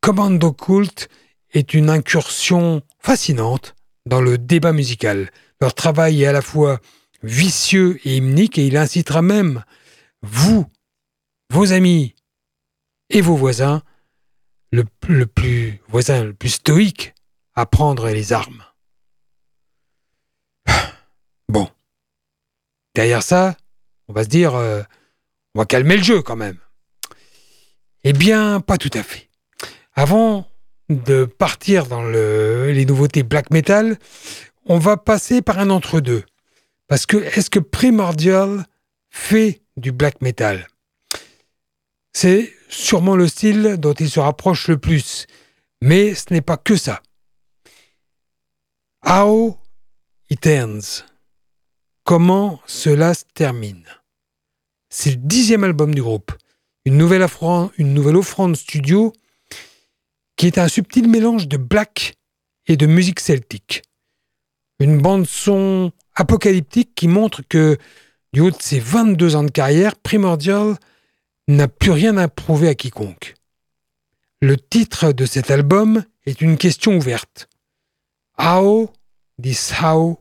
Commando 0.01 0.53
Cult 0.53 1.09
est 1.53 1.75
une 1.75 1.91
incursion 1.91 2.83
fascinante 2.99 3.75
dans 4.07 4.21
le 4.21 4.39
débat 4.39 4.73
musical. 4.73 5.31
Leur 5.61 5.75
travail 5.75 6.23
est 6.23 6.27
à 6.27 6.33
la 6.33 6.43
fois 6.43 6.81
vicieux 7.23 8.01
et 8.05 8.17
hymnique 8.17 8.59
et 8.59 8.67
il 8.67 8.77
incitera 8.77 9.23
même 9.23 9.65
vous, 10.23 10.67
vos 11.51 11.73
amis 11.73 12.15
et 13.11 13.21
vos 13.21 13.37
voisins, 13.37 13.83
le 14.71 14.85
plus 15.27 15.81
voisin 15.89 16.25
le 16.25 16.35
plus 16.35 16.51
stoïque, 16.51 17.15
à 17.55 17.67
prendre 17.67 18.09
les 18.09 18.33
armes. 18.33 18.65
Bon. 21.49 21.69
Derrière 22.95 23.23
ça, 23.23 23.57
on 24.09 24.13
va 24.13 24.25
se 24.25 24.29
dire, 24.29 24.55
euh, 24.55 24.83
on 25.55 25.61
va 25.61 25.67
calmer 25.67 25.97
le 25.97 26.03
jeu 26.03 26.23
quand 26.23 26.37
même. 26.37 26.59
Eh 28.05 28.13
bien, 28.13 28.61
pas 28.61 28.79
tout 28.79 28.91
à 28.95 29.03
fait. 29.03 29.29
Avant 29.95 30.49
de 30.89 31.25
partir 31.25 31.87
dans 31.87 32.03
le- 32.03 32.71
les 32.73 32.87
nouveautés 32.87 33.23
black 33.23 33.51
metal, 33.51 33.99
on 34.67 34.79
va 34.79 34.97
passer 34.97 35.43
par 35.43 35.59
un 35.59 35.71
entre-deux. 35.71 36.25
Parce 36.87 37.05
que 37.07 37.17
est-ce 37.19 37.51
que 37.51 37.59
Primordial 37.59 38.65
fait 39.11 39.63
du 39.77 39.93
black 39.93 40.23
metal? 40.23 40.67
C'est 42.13 42.53
sûrement 42.69 43.17
le 43.17 43.29
style 43.29 43.77
dont 43.79 43.93
il 43.93 44.09
se 44.11 44.21
rapproche 44.21 44.69
le 44.69 44.79
plus. 44.79 45.27
Mais 45.83 46.15
ce 46.15 46.33
n'est 46.33 46.41
pas 46.41 46.57
que 46.57 46.77
ça. 46.77 47.03
How 49.07 49.59
it 50.31 50.47
ends. 50.47 51.05
Comment 52.09 52.59
cela 52.65 53.13
se 53.13 53.25
termine? 53.35 53.85
C'est 54.89 55.11
le 55.11 55.17
dixième 55.17 55.63
album 55.63 55.95
du 55.95 56.01
groupe. 56.01 56.33
Une 56.87 56.97
nouvelle, 56.97 57.23
offrande 57.23 58.57
studio 58.57 59.13
qui 60.37 60.47
est 60.47 60.57
un 60.57 60.69
subtil 60.69 61.07
mélange 61.07 61.49
de 61.49 61.59
black 61.59 62.15
et 62.67 62.79
de 62.79 62.87
musique 62.87 63.21
celtique. 63.21 63.83
Une 64.81 65.03
bande 65.03 65.27
son 65.27 65.93
apocalyptique 66.15 66.95
qui 66.95 67.09
montre 67.09 67.43
que, 67.47 67.77
du 68.33 68.41
haut 68.41 68.53
de 68.53 68.57
ses 68.59 68.81
22 68.81 69.37
ans 69.37 69.45
de 69.45 69.51
carrière, 69.51 69.95
Primordial 69.95 70.79
n'a 71.47 71.69
plus 71.69 71.91
rien 71.91 72.17
à 72.17 72.29
prouver 72.29 72.69
à 72.69 72.75
quiconque. 72.75 73.35
Le 74.41 74.57
titre 74.57 75.13
de 75.13 75.27
cet 75.27 75.51
album 75.51 76.03
est 76.25 76.41
une 76.41 76.57
question 76.57 76.97
ouverte. 76.97 77.51
How 78.39 78.91
this 79.43 79.75
how 79.83 80.19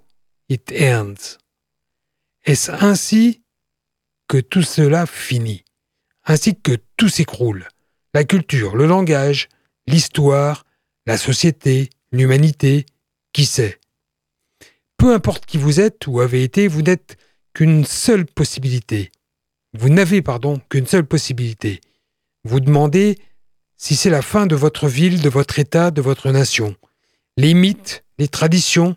it 0.50 0.70
ends. 0.78 1.38
Est-ce 2.48 2.72
ainsi 2.72 3.44
que 4.30 4.38
tout 4.38 4.64
cela 4.64 5.06
finit 5.06 5.66
Ainsi 6.24 6.56
que 6.56 6.78
tout 6.96 7.10
s'écroule? 7.10 7.68
La 8.14 8.24
culture, 8.24 8.78
le 8.78 8.86
langage, 8.86 9.50
l'histoire, 9.86 10.64
la 11.06 11.18
société, 11.18 11.90
l'humanité, 12.14 12.86
qui 13.34 13.46
sait? 13.46 13.82
Peu 14.96 15.14
importe 15.14 15.46
qui 15.46 15.58
vous 15.58 15.82
êtes 15.82 16.08
ou 16.08 16.22
avez 16.22 16.42
été, 16.42 16.70
vous 16.70 16.84
n'êtes 16.84 17.18
qu'une 17.54 17.84
seule 17.84 18.26
possibilité. 18.26 19.12
Vous 19.74 19.90
n'avez, 19.90 20.22
pardon, 20.22 20.62
qu'une 20.70 20.88
seule 20.88 21.06
possibilité. 21.06 21.82
Vous 22.46 22.62
demandez 22.62 23.20
si 23.76 23.98
c'est 23.98 24.10
la 24.10 24.22
fin 24.22 24.48
de 24.48 24.56
votre 24.56 24.88
ville, 24.88 25.22
de 25.22 25.30
votre 25.30 25.60
État, 25.60 25.92
de 25.92 26.02
votre 26.02 26.32
nation. 26.32 26.78
Les 27.36 27.54
mythes, 27.54 28.06
les 28.18 28.30
traditions, 28.30 28.96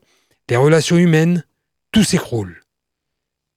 les 0.48 0.56
relations 0.56 0.98
humaines, 0.98 1.44
tout 1.90 2.04
s'écroule. 2.04 2.59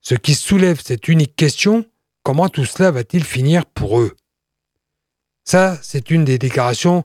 Ce 0.06 0.14
qui 0.14 0.34
soulève 0.34 0.80
cette 0.84 1.08
unique 1.08 1.34
question, 1.34 1.86
comment 2.22 2.50
tout 2.50 2.66
cela 2.66 2.90
va-t-il 2.90 3.24
finir 3.24 3.64
pour 3.64 4.00
eux? 4.00 4.14
Ça, 5.44 5.78
c'est 5.82 6.10
une 6.10 6.24
des 6.26 6.38
déclarations 6.38 7.04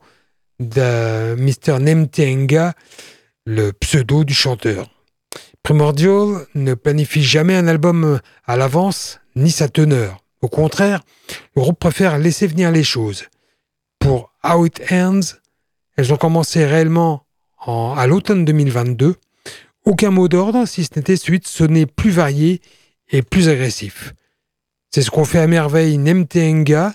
de 0.60 1.36
Mr. 1.36 1.80
Nemtenga, 1.80 2.74
le 3.46 3.72
pseudo 3.72 4.26
du 4.26 4.34
chanteur. 4.34 4.90
Primordial 5.64 6.46
ne 6.56 6.74
planifie 6.74 7.24
jamais 7.24 7.56
un 7.56 7.68
album 7.68 8.20
à 8.46 8.58
l'avance, 8.58 9.20
ni 9.36 9.50
sa 9.52 9.70
teneur. 9.70 10.18
Au 10.42 10.50
contraire, 10.50 11.02
le 11.56 11.62
groupe 11.62 11.80
préfère 11.80 12.18
laisser 12.18 12.48
venir 12.48 12.70
les 12.72 12.84
choses. 12.84 13.26
Pour 14.00 14.34
How 14.44 14.66
It 14.66 14.82
Ends, 14.92 15.36
elles 15.96 16.12
ont 16.14 16.18
commencé 16.18 16.66
réellement 16.66 17.26
en- 17.66 17.94
à 17.98 18.08
l'automne 18.08 18.44
2022. 18.44 19.16
Aucun 19.86 20.12
mot 20.12 20.28
d'ordre, 20.28 20.66
si 20.66 20.84
ce 20.84 20.90
n'était 20.98 21.16
celui 21.18 21.40
de 21.40 21.48
sonner 21.48 21.86
plus 21.86 22.12
varié 22.12 22.62
et 23.10 23.22
plus 23.22 23.50
agressif. 23.50 24.14
C'est 24.92 25.02
ce 25.02 25.12
qu'ont 25.12 25.26
fait 25.26 25.40
à 25.40 25.48
merveille 25.48 25.98
Nemtenga, 25.98 26.94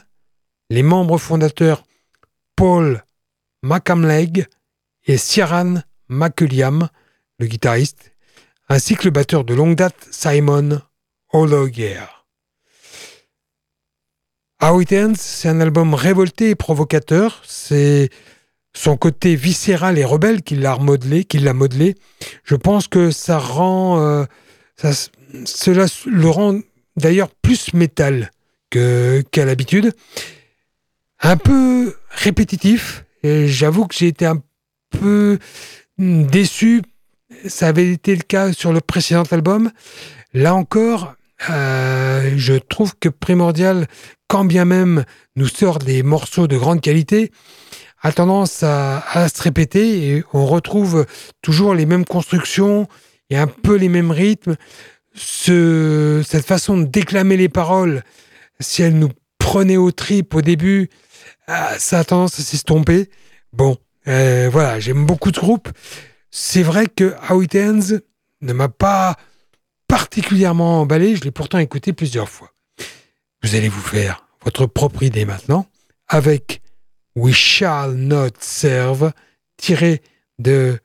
les 0.71 0.83
membres 0.83 1.19
fondateurs 1.19 1.85
Paul 2.57 3.05
Macamleg 3.63 4.47
et 5.07 5.17
Ciaran 5.17 5.77
McCulliam, 6.09 6.89
le 7.39 7.47
guitariste, 7.47 8.13
ainsi 8.69 8.97
que 8.97 9.05
le 9.05 9.11
batteur 9.11 9.45
de 9.45 9.55
longue 9.55 9.77
date 9.77 9.97
Simon 10.11 10.81
Hologer. 11.33 12.01
How 14.63 14.81
It 14.81 14.93
Ends, 14.93 15.15
c'est 15.17 15.49
un 15.49 15.61
album 15.61 15.95
révolté 15.95 16.51
et 16.51 16.55
provocateur. 16.55 17.43
C'est 17.45 18.09
son 18.73 18.97
côté 18.97 19.37
viscéral 19.37 19.99
et 19.99 20.05
rebelle 20.05 20.43
qui 20.43 20.57
l'a 20.57 20.79
modelé, 20.79 21.25
qui 21.25 21.39
l'a 21.39 21.53
modelé. 21.53 21.97
Je 22.45 22.55
pense 22.55 22.89
que 22.89 23.11
ça 23.11 23.39
rend, 23.39 24.01
euh, 24.01 24.25
ça, 24.77 24.91
cela 25.45 25.87
le 26.07 26.29
rend 26.29 26.61
d'ailleurs 26.97 27.31
plus 27.43 27.75
métal 27.75 28.31
qu'à 28.71 29.45
l'habitude. 29.45 29.93
Un 31.21 31.37
peu 31.37 31.95
répétitif. 32.11 33.05
J'avoue 33.23 33.87
que 33.87 33.95
j'ai 33.95 34.09
été 34.09 34.27
un 34.27 34.43
peu 34.91 35.39
déçu. 35.99 36.83
Ça 37.47 37.69
avait 37.69 37.91
été 37.91 38.15
le 38.15 38.23
cas 38.23 38.53
sur 38.53 38.73
le 38.73 38.81
précédent 38.81 39.25
album. 39.31 39.71
Là 40.33 40.55
encore, 40.55 41.15
euh, 41.51 42.33
je 42.37 42.55
trouve 42.55 42.95
que 42.99 43.09
Primordial, 43.09 43.87
quand 44.29 44.45
bien 44.45 44.65
même 44.65 45.05
nous 45.37 45.49
sort 45.49 45.79
des 45.79 46.03
morceaux 46.03 46.47
de 46.47 46.57
grande 46.57 46.81
qualité, 46.81 47.31
a 48.03 48.13
tendance 48.13 48.63
à, 48.63 48.99
à 49.13 49.29
se 49.29 49.43
répéter 49.43 50.09
et 50.09 50.25
on 50.33 50.47
retrouve 50.47 51.07
toujours 51.41 51.75
les 51.75 51.87
mêmes 51.87 52.05
constructions 52.05 52.87
et 53.31 53.37
un 53.37 53.47
peu 53.47 53.77
les 53.77 53.89
mêmes 53.89 54.11
rythmes. 54.11 54.57
Ce, 55.15 56.23
cette 56.27 56.47
façon 56.47 56.79
de 56.79 56.85
déclamer 56.85 57.37
les 57.37 57.49
paroles, 57.49 58.03
si 58.61 58.83
elle 58.83 58.99
nous 58.99 59.11
prenait 59.39 59.77
au 59.77 59.93
trip 59.93 60.35
au 60.35 60.43
début, 60.43 60.91
ah, 61.47 61.79
ça 61.79 62.01
a 62.01 62.05
tendance 62.05 62.41
à 62.41 62.43
s'estomper. 62.43 63.11
Bon, 63.53 63.77
euh, 64.09 64.49
voilà, 64.51 64.81
j'aime 64.81 65.07
beaucoup 65.07 65.31
ce 65.33 65.41
groupe. 65.41 65.69
C'est 66.31 66.63
vrai 66.63 66.87
que 66.87 67.15
How 67.31 67.43
It 67.43 67.55
Ends 67.55 67.99
ne 68.41 68.53
m'a 68.53 68.69
pas 68.69 69.17
particulièrement 69.87 70.81
emballé, 70.81 71.15
je 71.15 71.23
l'ai 71.23 71.31
pourtant 71.31 71.59
écouté 71.59 71.93
plusieurs 71.93 72.29
fois. 72.29 72.51
Vous 73.43 73.55
allez 73.55 73.69
vous 73.69 73.81
faire 73.81 74.27
votre 74.43 74.67
propre 74.67 75.03
idée 75.03 75.25
maintenant 75.25 75.67
avec 76.09 76.63
We 77.15 77.35
Shall 77.35 77.95
Not 77.95 78.31
Serve, 78.41 79.13
tiré 79.57 80.03
de 80.39 80.81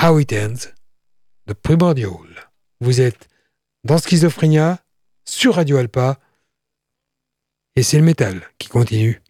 How 0.00 0.18
It 0.18 0.32
Ends 0.32 0.68
de 1.46 1.52
Primordial. 1.54 2.31
Vous 2.82 3.00
êtes 3.00 3.28
dans 3.84 3.96
Schizophrénia, 3.96 4.80
sur 5.24 5.54
Radio 5.54 5.76
Alpa, 5.76 6.18
et 7.76 7.84
c'est 7.84 7.96
le 7.96 8.02
métal 8.02 8.42
qui 8.58 8.68
continue. 8.68 9.22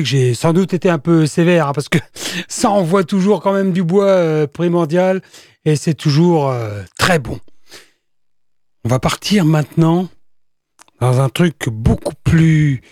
Que 0.00 0.08
j'ai 0.08 0.34
sans 0.34 0.52
doute 0.52 0.74
été 0.74 0.88
un 0.88 0.98
peu 0.98 1.26
sévère, 1.26 1.68
hein, 1.68 1.72
parce 1.72 1.88
que 1.88 1.98
ça 2.48 2.70
envoie 2.70 3.04
toujours 3.04 3.40
quand 3.40 3.52
même 3.52 3.72
du 3.72 3.82
bois 3.82 4.06
euh, 4.06 4.46
primordial, 4.46 5.22
et 5.64 5.76
c'est 5.76 5.94
toujours 5.94 6.48
euh, 6.48 6.82
très 6.98 7.18
bon. 7.18 7.38
On 8.84 8.88
va 8.88 8.98
partir 8.98 9.44
maintenant 9.44 10.08
dans 11.00 11.20
un 11.20 11.28
truc 11.28 11.68
beaucoup 11.68 12.14
plus 12.24 12.82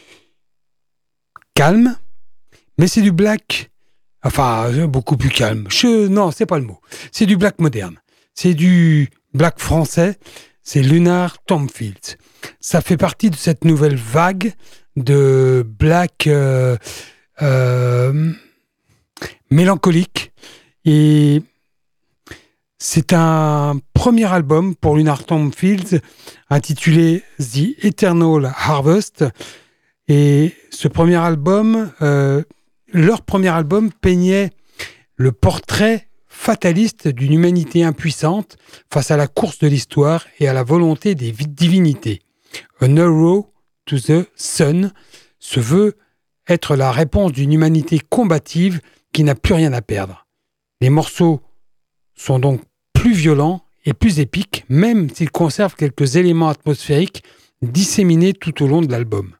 calme, 1.54 1.96
mais 2.78 2.86
c'est 2.86 3.02
du 3.02 3.12
black, 3.12 3.70
enfin 4.22 4.66
euh, 4.70 4.86
beaucoup 4.86 5.16
plus 5.16 5.30
calme. 5.30 5.66
Je, 5.70 6.06
non, 6.08 6.30
c'est 6.30 6.46
pas 6.46 6.58
le 6.58 6.64
mot. 6.64 6.80
C'est 7.12 7.26
du 7.26 7.36
black 7.36 7.58
moderne. 7.58 7.98
C'est 8.34 8.54
du 8.54 9.10
black 9.34 9.58
français. 9.58 10.18
C'est 10.62 10.82
Lunar 10.82 11.38
Tomfield. 11.44 12.18
Ça 12.60 12.82
fait 12.82 12.98
partie 12.98 13.30
de 13.30 13.36
cette 13.36 13.64
nouvelle 13.64 13.96
vague 13.96 14.52
de 15.02 15.64
black 15.66 16.26
euh, 16.26 16.76
euh, 17.42 18.32
mélancolique. 19.50 20.32
Et 20.84 21.42
c'est 22.78 23.12
un 23.12 23.80
premier 23.92 24.32
album 24.32 24.74
pour 24.76 24.96
Lunar 24.96 25.22
Fields 25.54 26.00
intitulé 26.50 27.22
The 27.38 27.84
Eternal 27.84 28.52
Harvest. 28.56 29.24
Et 30.08 30.54
ce 30.70 30.88
premier 30.88 31.16
album, 31.16 31.92
euh, 32.02 32.42
leur 32.92 33.22
premier 33.22 33.48
album 33.48 33.90
peignait 33.92 34.50
le 35.16 35.32
portrait 35.32 36.08
fataliste 36.28 37.08
d'une 37.08 37.32
humanité 37.32 37.82
impuissante 37.82 38.56
face 38.92 39.10
à 39.10 39.16
la 39.16 39.26
course 39.26 39.58
de 39.58 39.66
l'histoire 39.66 40.24
et 40.38 40.48
à 40.48 40.52
la 40.52 40.62
volonté 40.62 41.14
des 41.14 41.32
divinités. 41.32 42.22
An 42.80 42.96
Arrow 42.96 43.52
to 43.88 43.98
the 43.98 44.28
Sun 44.36 44.92
se 45.38 45.58
veut 45.58 45.96
être 46.46 46.76
la 46.76 46.92
réponse 46.92 47.32
d'une 47.32 47.52
humanité 47.52 47.98
combative 47.98 48.80
qui 49.12 49.24
n'a 49.24 49.34
plus 49.34 49.54
rien 49.54 49.72
à 49.72 49.82
perdre. 49.82 50.26
Les 50.80 50.90
morceaux 50.90 51.40
sont 52.14 52.38
donc 52.38 52.62
plus 52.92 53.12
violents 53.12 53.64
et 53.84 53.94
plus 53.94 54.20
épiques, 54.20 54.64
même 54.68 55.08
s'ils 55.10 55.30
conservent 55.30 55.74
quelques 55.74 56.16
éléments 56.16 56.48
atmosphériques 56.48 57.24
disséminés 57.62 58.34
tout 58.34 58.62
au 58.62 58.68
long 58.68 58.82
de 58.82 58.90
l'album. 58.92 59.34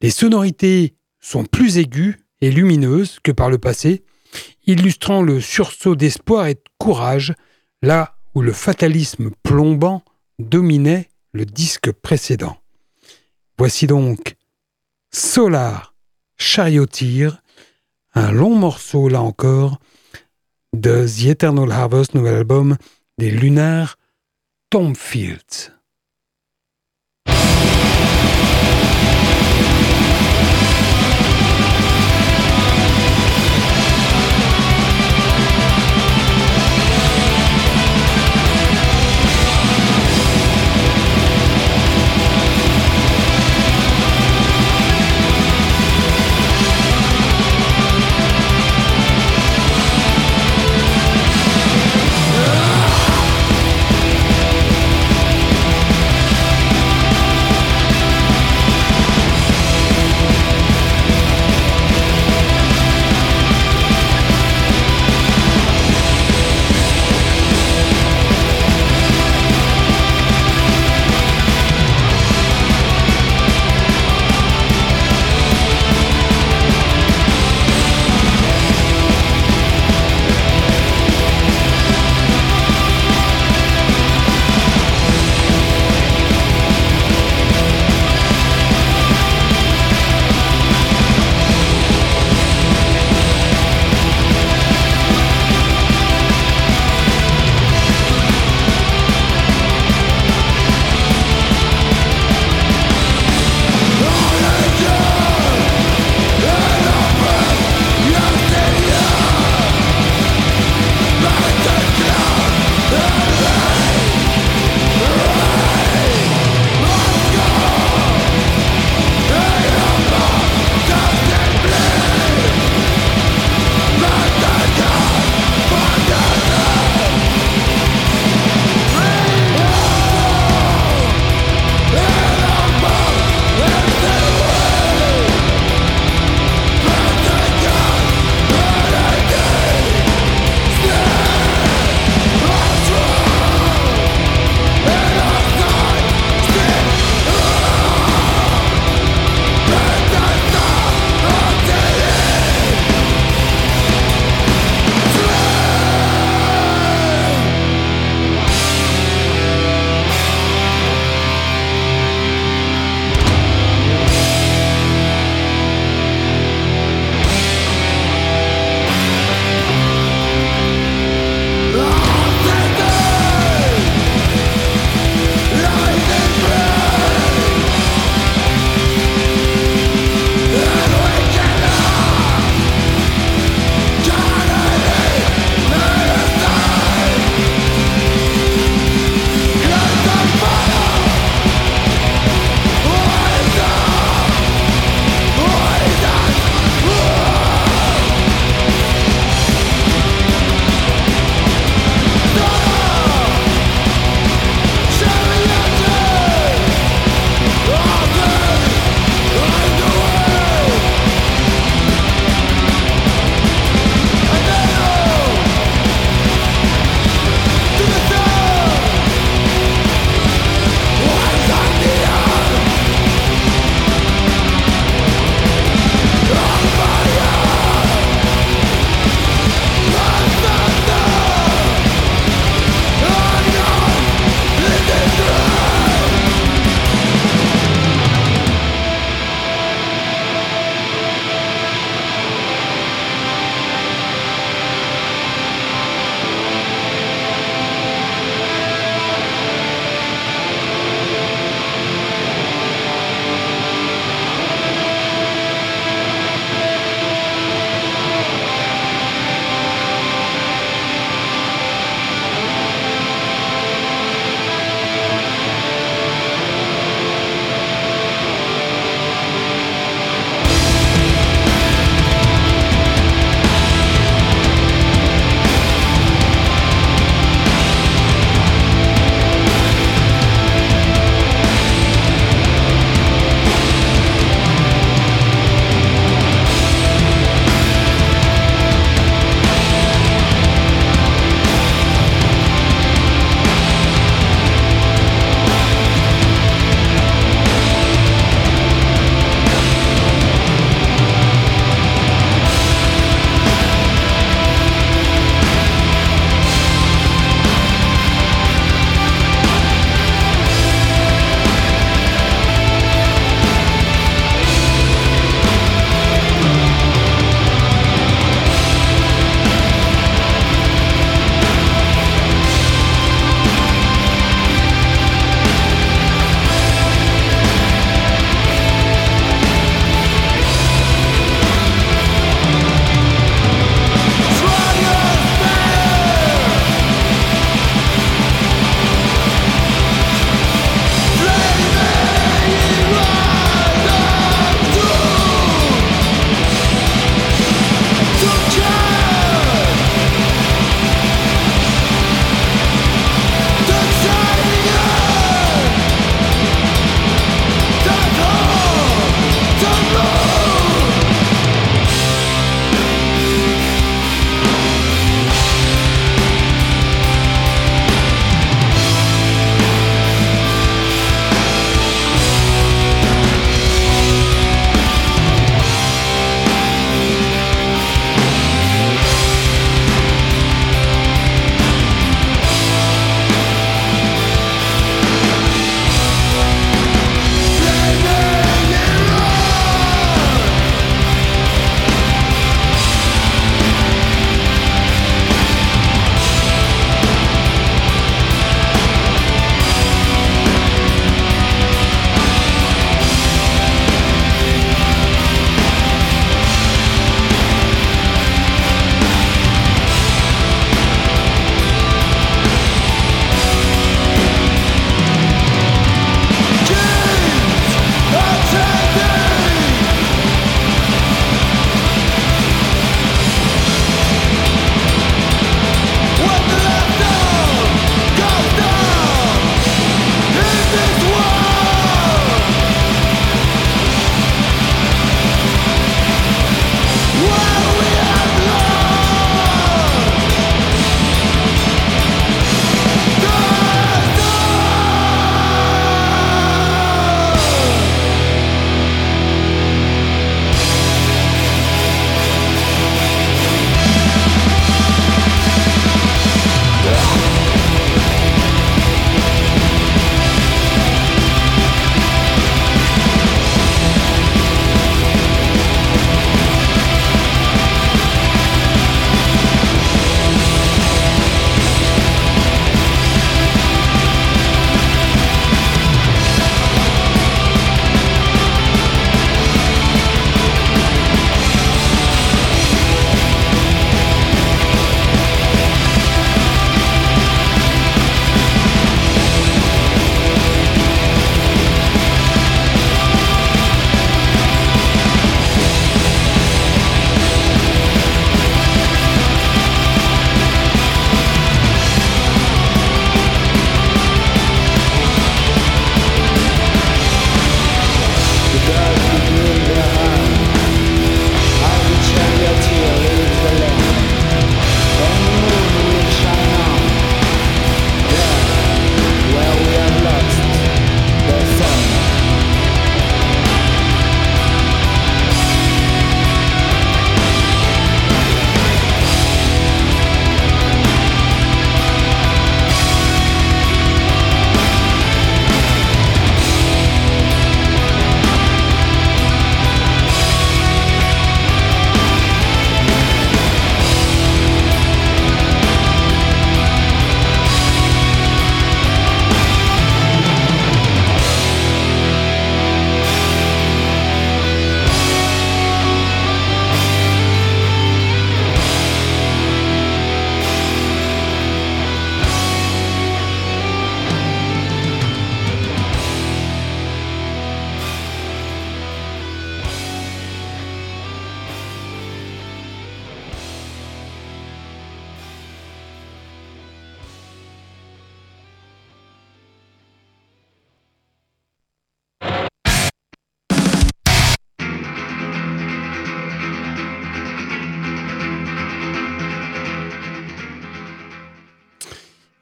Les 0.00 0.10
sonorités 0.10 0.94
sont 1.20 1.44
plus 1.44 1.78
aiguës 1.78 2.16
et 2.40 2.50
lumineuses 2.50 3.18
que 3.22 3.30
par 3.30 3.50
le 3.50 3.58
passé, 3.58 4.02
illustrant 4.66 5.22
le 5.22 5.40
sursaut 5.40 5.94
d'espoir 5.94 6.46
et 6.46 6.54
de 6.54 6.62
courage, 6.78 7.34
là 7.82 8.16
où 8.34 8.40
le 8.40 8.52
fatalisme 8.52 9.30
plombant 9.42 10.02
dominait 10.38 11.08
le 11.32 11.44
disque 11.44 11.92
précédent. 11.92 12.61
Voici 13.58 13.86
donc 13.86 14.36
Solar 15.10 15.94
Charioteer, 16.36 17.42
un 18.14 18.32
long 18.32 18.54
morceau 18.54 19.08
là 19.08 19.22
encore 19.22 19.78
de 20.72 21.06
The 21.06 21.26
Eternal 21.26 21.70
Harvest, 21.70 22.14
nouvel 22.14 22.34
album 22.34 22.76
des 23.18 23.30
Lunar 23.30 23.96
Tomfields. 24.70 25.70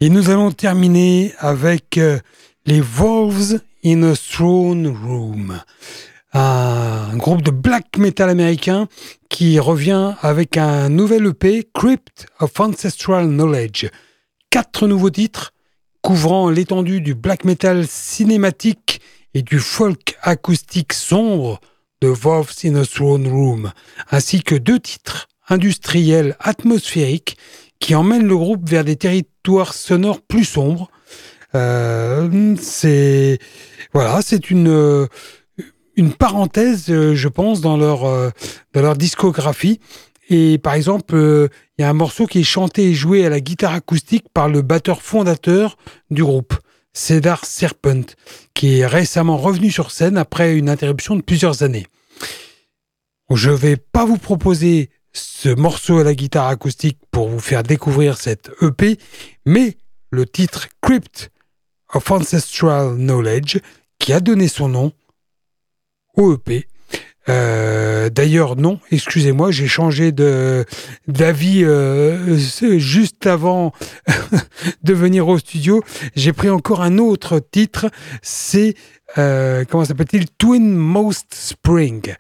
Et 0.02 0.08
nous 0.08 0.30
allons 0.30 0.50
terminer 0.50 1.34
avec 1.40 1.98
euh, 1.98 2.18
les 2.64 2.80
Wolves 2.80 3.60
in 3.84 4.02
a 4.02 4.14
Throne 4.16 4.86
Room, 4.86 5.60
un 6.32 7.14
groupe 7.18 7.42
de 7.42 7.50
black 7.50 7.98
metal 7.98 8.30
américain 8.30 8.88
qui 9.28 9.58
revient 9.58 10.14
avec 10.22 10.56
un 10.56 10.88
nouvel 10.88 11.26
EP, 11.26 11.68
Crypt 11.74 12.28
of 12.38 12.58
Ancestral 12.58 13.26
Knowledge. 13.26 13.90
Quatre 14.48 14.86
nouveaux 14.86 15.10
titres 15.10 15.52
couvrant 16.00 16.48
l'étendue 16.48 17.02
du 17.02 17.14
black 17.14 17.44
metal 17.44 17.86
cinématique 17.86 19.02
et 19.34 19.42
du 19.42 19.58
folk 19.58 20.16
acoustique 20.22 20.94
sombre 20.94 21.60
de 22.00 22.08
Wolves 22.08 22.64
in 22.64 22.76
a 22.76 22.86
Throne 22.86 23.28
Room, 23.28 23.70
ainsi 24.10 24.42
que 24.42 24.54
deux 24.54 24.80
titres 24.80 25.28
industriels 25.50 26.36
atmosphériques 26.40 27.36
qui 27.80 27.94
emmènent 27.94 28.26
le 28.26 28.36
groupe 28.36 28.68
vers 28.68 28.84
des 28.84 28.96
territoires 28.96 29.74
sonores 29.74 30.20
plus 30.20 30.44
sombres. 30.44 30.90
Euh, 31.54 32.54
c'est 32.60 33.38
voilà, 33.92 34.20
c'est 34.22 34.50
une 34.50 35.08
une 35.96 36.12
parenthèse, 36.12 36.86
je 36.86 37.28
pense, 37.28 37.60
dans 37.60 37.76
leur 37.76 38.02
dans 38.72 38.82
leur 38.82 38.96
discographie. 38.96 39.80
Et 40.28 40.58
par 40.58 40.74
exemple, 40.74 41.48
il 41.76 41.82
y 41.82 41.84
a 41.84 41.90
un 41.90 41.94
morceau 41.94 42.26
qui 42.26 42.40
est 42.40 42.44
chanté 42.44 42.90
et 42.90 42.94
joué 42.94 43.26
à 43.26 43.30
la 43.30 43.40
guitare 43.40 43.74
acoustique 43.74 44.26
par 44.32 44.48
le 44.48 44.62
batteur 44.62 45.02
fondateur 45.02 45.76
du 46.10 46.22
groupe. 46.22 46.54
Cedar 46.92 47.44
Serpent, 47.44 48.14
qui 48.54 48.80
est 48.80 48.86
récemment 48.86 49.36
revenu 49.36 49.70
sur 49.70 49.90
scène 49.90 50.16
après 50.16 50.56
une 50.56 50.68
interruption 50.68 51.16
de 51.16 51.22
plusieurs 51.22 51.62
années. 51.62 51.86
Je 53.32 53.50
ne 53.50 53.54
vais 53.54 53.76
pas 53.76 54.04
vous 54.04 54.18
proposer 54.18 54.90
ce 55.12 55.48
morceau 55.48 55.98
à 55.98 56.04
la 56.04 56.14
guitare 56.14 56.46
acoustique 56.46 56.98
pour 57.10 57.28
vous 57.28 57.40
faire 57.40 57.62
découvrir 57.62 58.16
cette 58.16 58.50
EP, 58.62 58.98
mais 59.46 59.76
le 60.10 60.26
titre 60.26 60.68
Crypt 60.82 61.30
of 61.92 62.10
Ancestral 62.10 62.96
Knowledge, 62.96 63.58
qui 63.98 64.12
a 64.12 64.20
donné 64.20 64.48
son 64.48 64.68
nom 64.68 64.92
au 66.16 66.34
EP, 66.34 66.66
euh, 67.28 68.08
d'ailleurs, 68.10 68.56
non, 68.56 68.80
excusez-moi, 68.90 69.50
j'ai 69.50 69.68
changé 69.68 70.10
d'avis 70.12 71.64
euh, 71.64 72.36
juste 72.78 73.26
avant 73.26 73.72
de 74.82 74.94
venir 74.94 75.28
au 75.28 75.38
studio. 75.38 75.82
J'ai 76.16 76.32
pris 76.32 76.48
encore 76.48 76.82
un 76.82 76.98
autre 76.98 77.38
titre, 77.38 77.86
c'est 78.22 78.74
euh, 79.18 79.64
comment 79.68 79.84
s'appelle-t-il? 79.84 80.26
Twin 80.38 80.74
Most 80.74 81.34
Spring. 81.34 82.14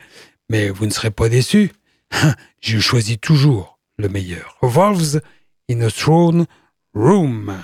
Mais 0.48 0.68
vous 0.68 0.86
ne 0.86 0.90
serez 0.90 1.10
pas 1.10 1.28
déçus, 1.28 1.72
je 2.60 2.78
choisis 2.78 3.18
toujours 3.20 3.78
le 3.96 4.08
meilleur. 4.08 4.56
Wolves 4.62 5.20
in 5.70 5.80
a 5.80 5.90
Throne 5.90 6.46
Room. 6.94 7.56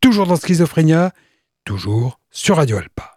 Toujours 0.00 0.26
dans 0.26 0.36
Schizophrénia, 0.36 1.12
toujours 1.64 2.20
sur 2.30 2.56
Radio 2.56 2.78
Alpa. 2.78 3.09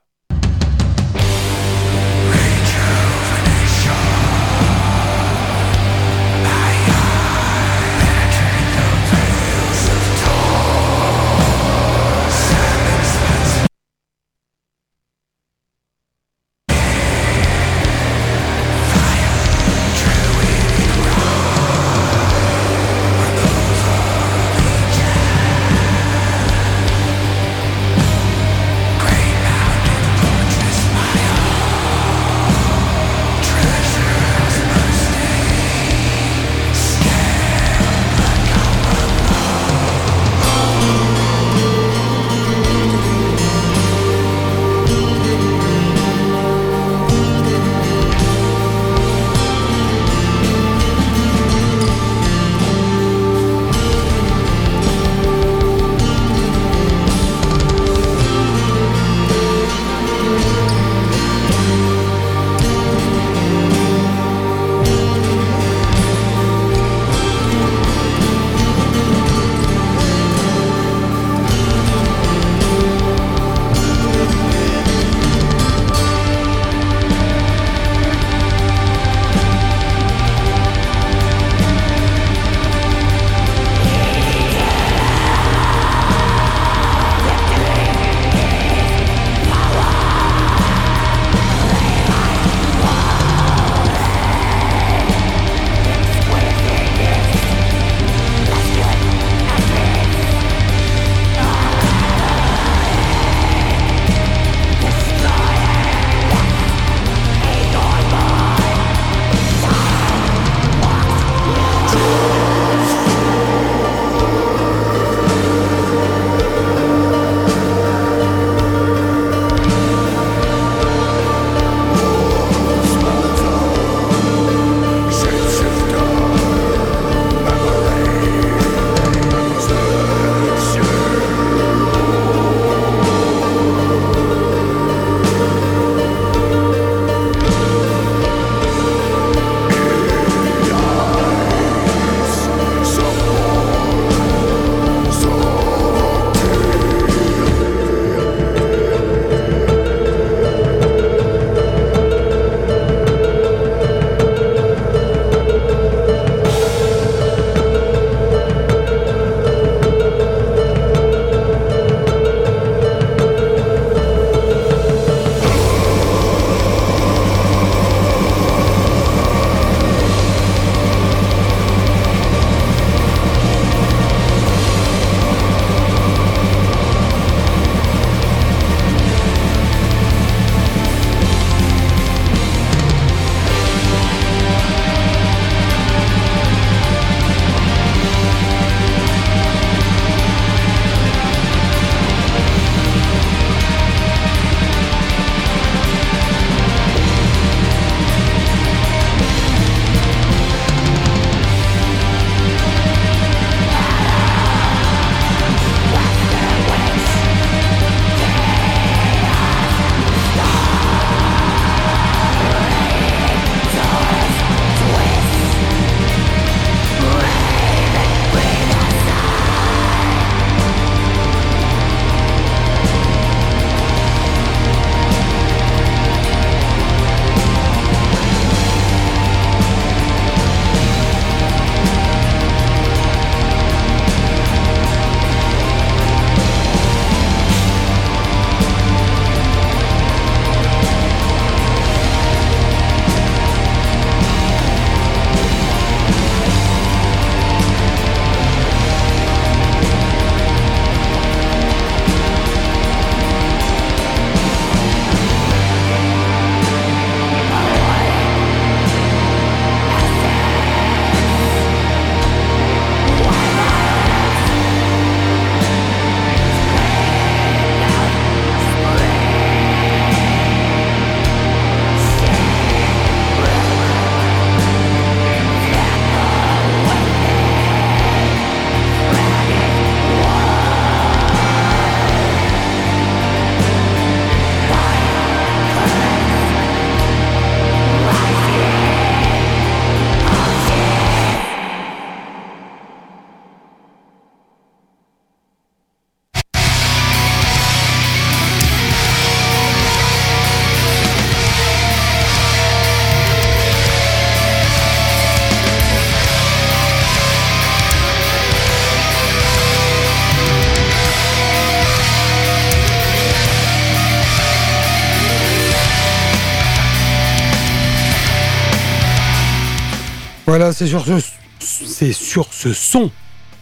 Voilà, 320.56 320.72
c'est 320.72 320.86
sur, 320.86 321.04
ce, 321.04 321.14
c'est 321.60 322.14
sur 322.14 322.54
ce 322.54 322.74
son 322.74 323.10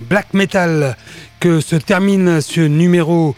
black 0.02 0.34
metal 0.34 0.98
que 1.40 1.62
se 1.62 1.78
termine 1.78 2.42
ce 2.42 2.60
numéro 2.60 3.34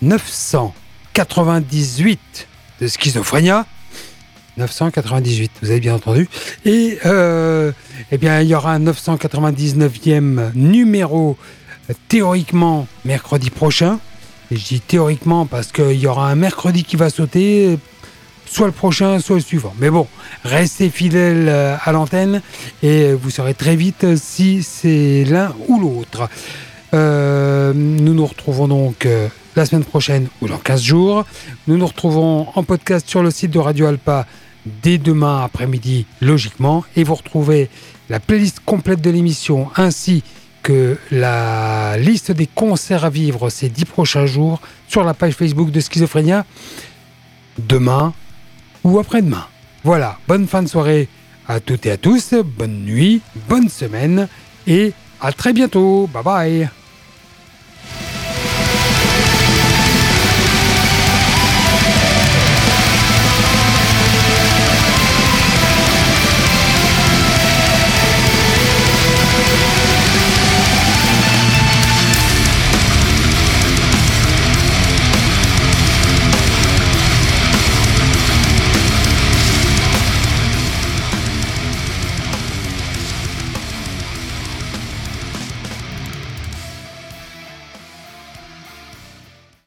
998 0.00 2.48
de 2.80 2.88
Schizophrénia. 2.88 3.66
998, 4.56 5.52
vous 5.60 5.70
avez 5.70 5.80
bien 5.80 5.96
entendu. 5.96 6.26
Et 6.64 6.98
euh, 7.04 7.70
eh 8.12 8.16
bien, 8.16 8.40
il 8.40 8.48
y 8.48 8.54
aura 8.54 8.72
un 8.72 8.80
999e 8.80 10.52
numéro 10.54 11.36
euh, 11.90 11.94
théoriquement 12.08 12.88
mercredi 13.04 13.50
prochain. 13.50 14.00
Et 14.50 14.56
je 14.56 14.64
dis 14.64 14.80
théoriquement 14.80 15.44
parce 15.44 15.70
qu'il 15.70 16.00
y 16.00 16.06
aura 16.06 16.30
un 16.30 16.34
mercredi 16.34 16.82
qui 16.82 16.96
va 16.96 17.10
sauter, 17.10 17.78
soit 18.46 18.66
le 18.66 18.72
prochain, 18.72 19.18
soit 19.20 19.36
le 19.36 19.42
suivant. 19.42 19.74
Mais 19.78 19.90
bon, 19.90 20.06
restez 20.44 20.88
fidèles 20.90 21.48
euh, 21.48 21.76
à 21.84 21.92
l'antenne 21.92 22.40
et 22.82 23.12
vous 23.12 23.30
saurez 23.30 23.54
très 23.54 23.76
vite 23.76 24.16
si 24.16 24.62
c'est 24.62 25.24
l'un 25.24 25.54
ou 25.68 25.80
l'autre. 25.80 26.28
Euh, 26.94 27.72
nous 27.74 28.14
nous 28.14 28.26
retrouvons 28.26 28.68
donc 28.68 29.06
euh, 29.06 29.28
la 29.56 29.66
semaine 29.66 29.84
prochaine 29.84 30.28
ou 30.40 30.48
dans 30.48 30.58
15 30.58 30.82
jours. 30.82 31.24
Nous 31.66 31.76
nous 31.76 31.86
retrouvons 31.86 32.46
en 32.54 32.62
podcast 32.62 33.08
sur 33.08 33.22
le 33.22 33.30
site 33.30 33.50
de 33.50 33.58
Radio 33.58 33.86
Alpa 33.86 34.26
dès 34.82 34.98
demain 34.98 35.44
après-midi, 35.44 36.06
logiquement. 36.20 36.84
Et 36.96 37.04
vous 37.04 37.14
retrouvez 37.14 37.68
la 38.08 38.20
playlist 38.20 38.60
complète 38.64 39.00
de 39.00 39.10
l'émission 39.10 39.68
ainsi 39.76 40.22
que 40.62 40.98
la 41.12 41.96
liste 41.98 42.32
des 42.32 42.46
concerts 42.46 43.04
à 43.04 43.10
vivre 43.10 43.50
ces 43.50 43.68
10 43.68 43.84
prochains 43.84 44.26
jours 44.26 44.60
sur 44.88 45.04
la 45.04 45.14
page 45.14 45.34
Facebook 45.34 45.70
de 45.70 45.80
Schizophrénia 45.80 46.44
demain 47.58 48.12
après-demain. 48.98 49.46
Voilà, 49.84 50.18
bonne 50.26 50.46
fin 50.46 50.62
de 50.62 50.68
soirée 50.68 51.08
à 51.46 51.60
toutes 51.60 51.86
et 51.86 51.92
à 51.92 51.96
tous, 51.96 52.34
bonne 52.44 52.84
nuit, 52.84 53.20
bonne 53.48 53.68
semaine 53.68 54.28
et 54.66 54.92
à 55.20 55.32
très 55.32 55.52
bientôt. 55.52 56.08
Bye 56.12 56.22
bye 56.24 56.85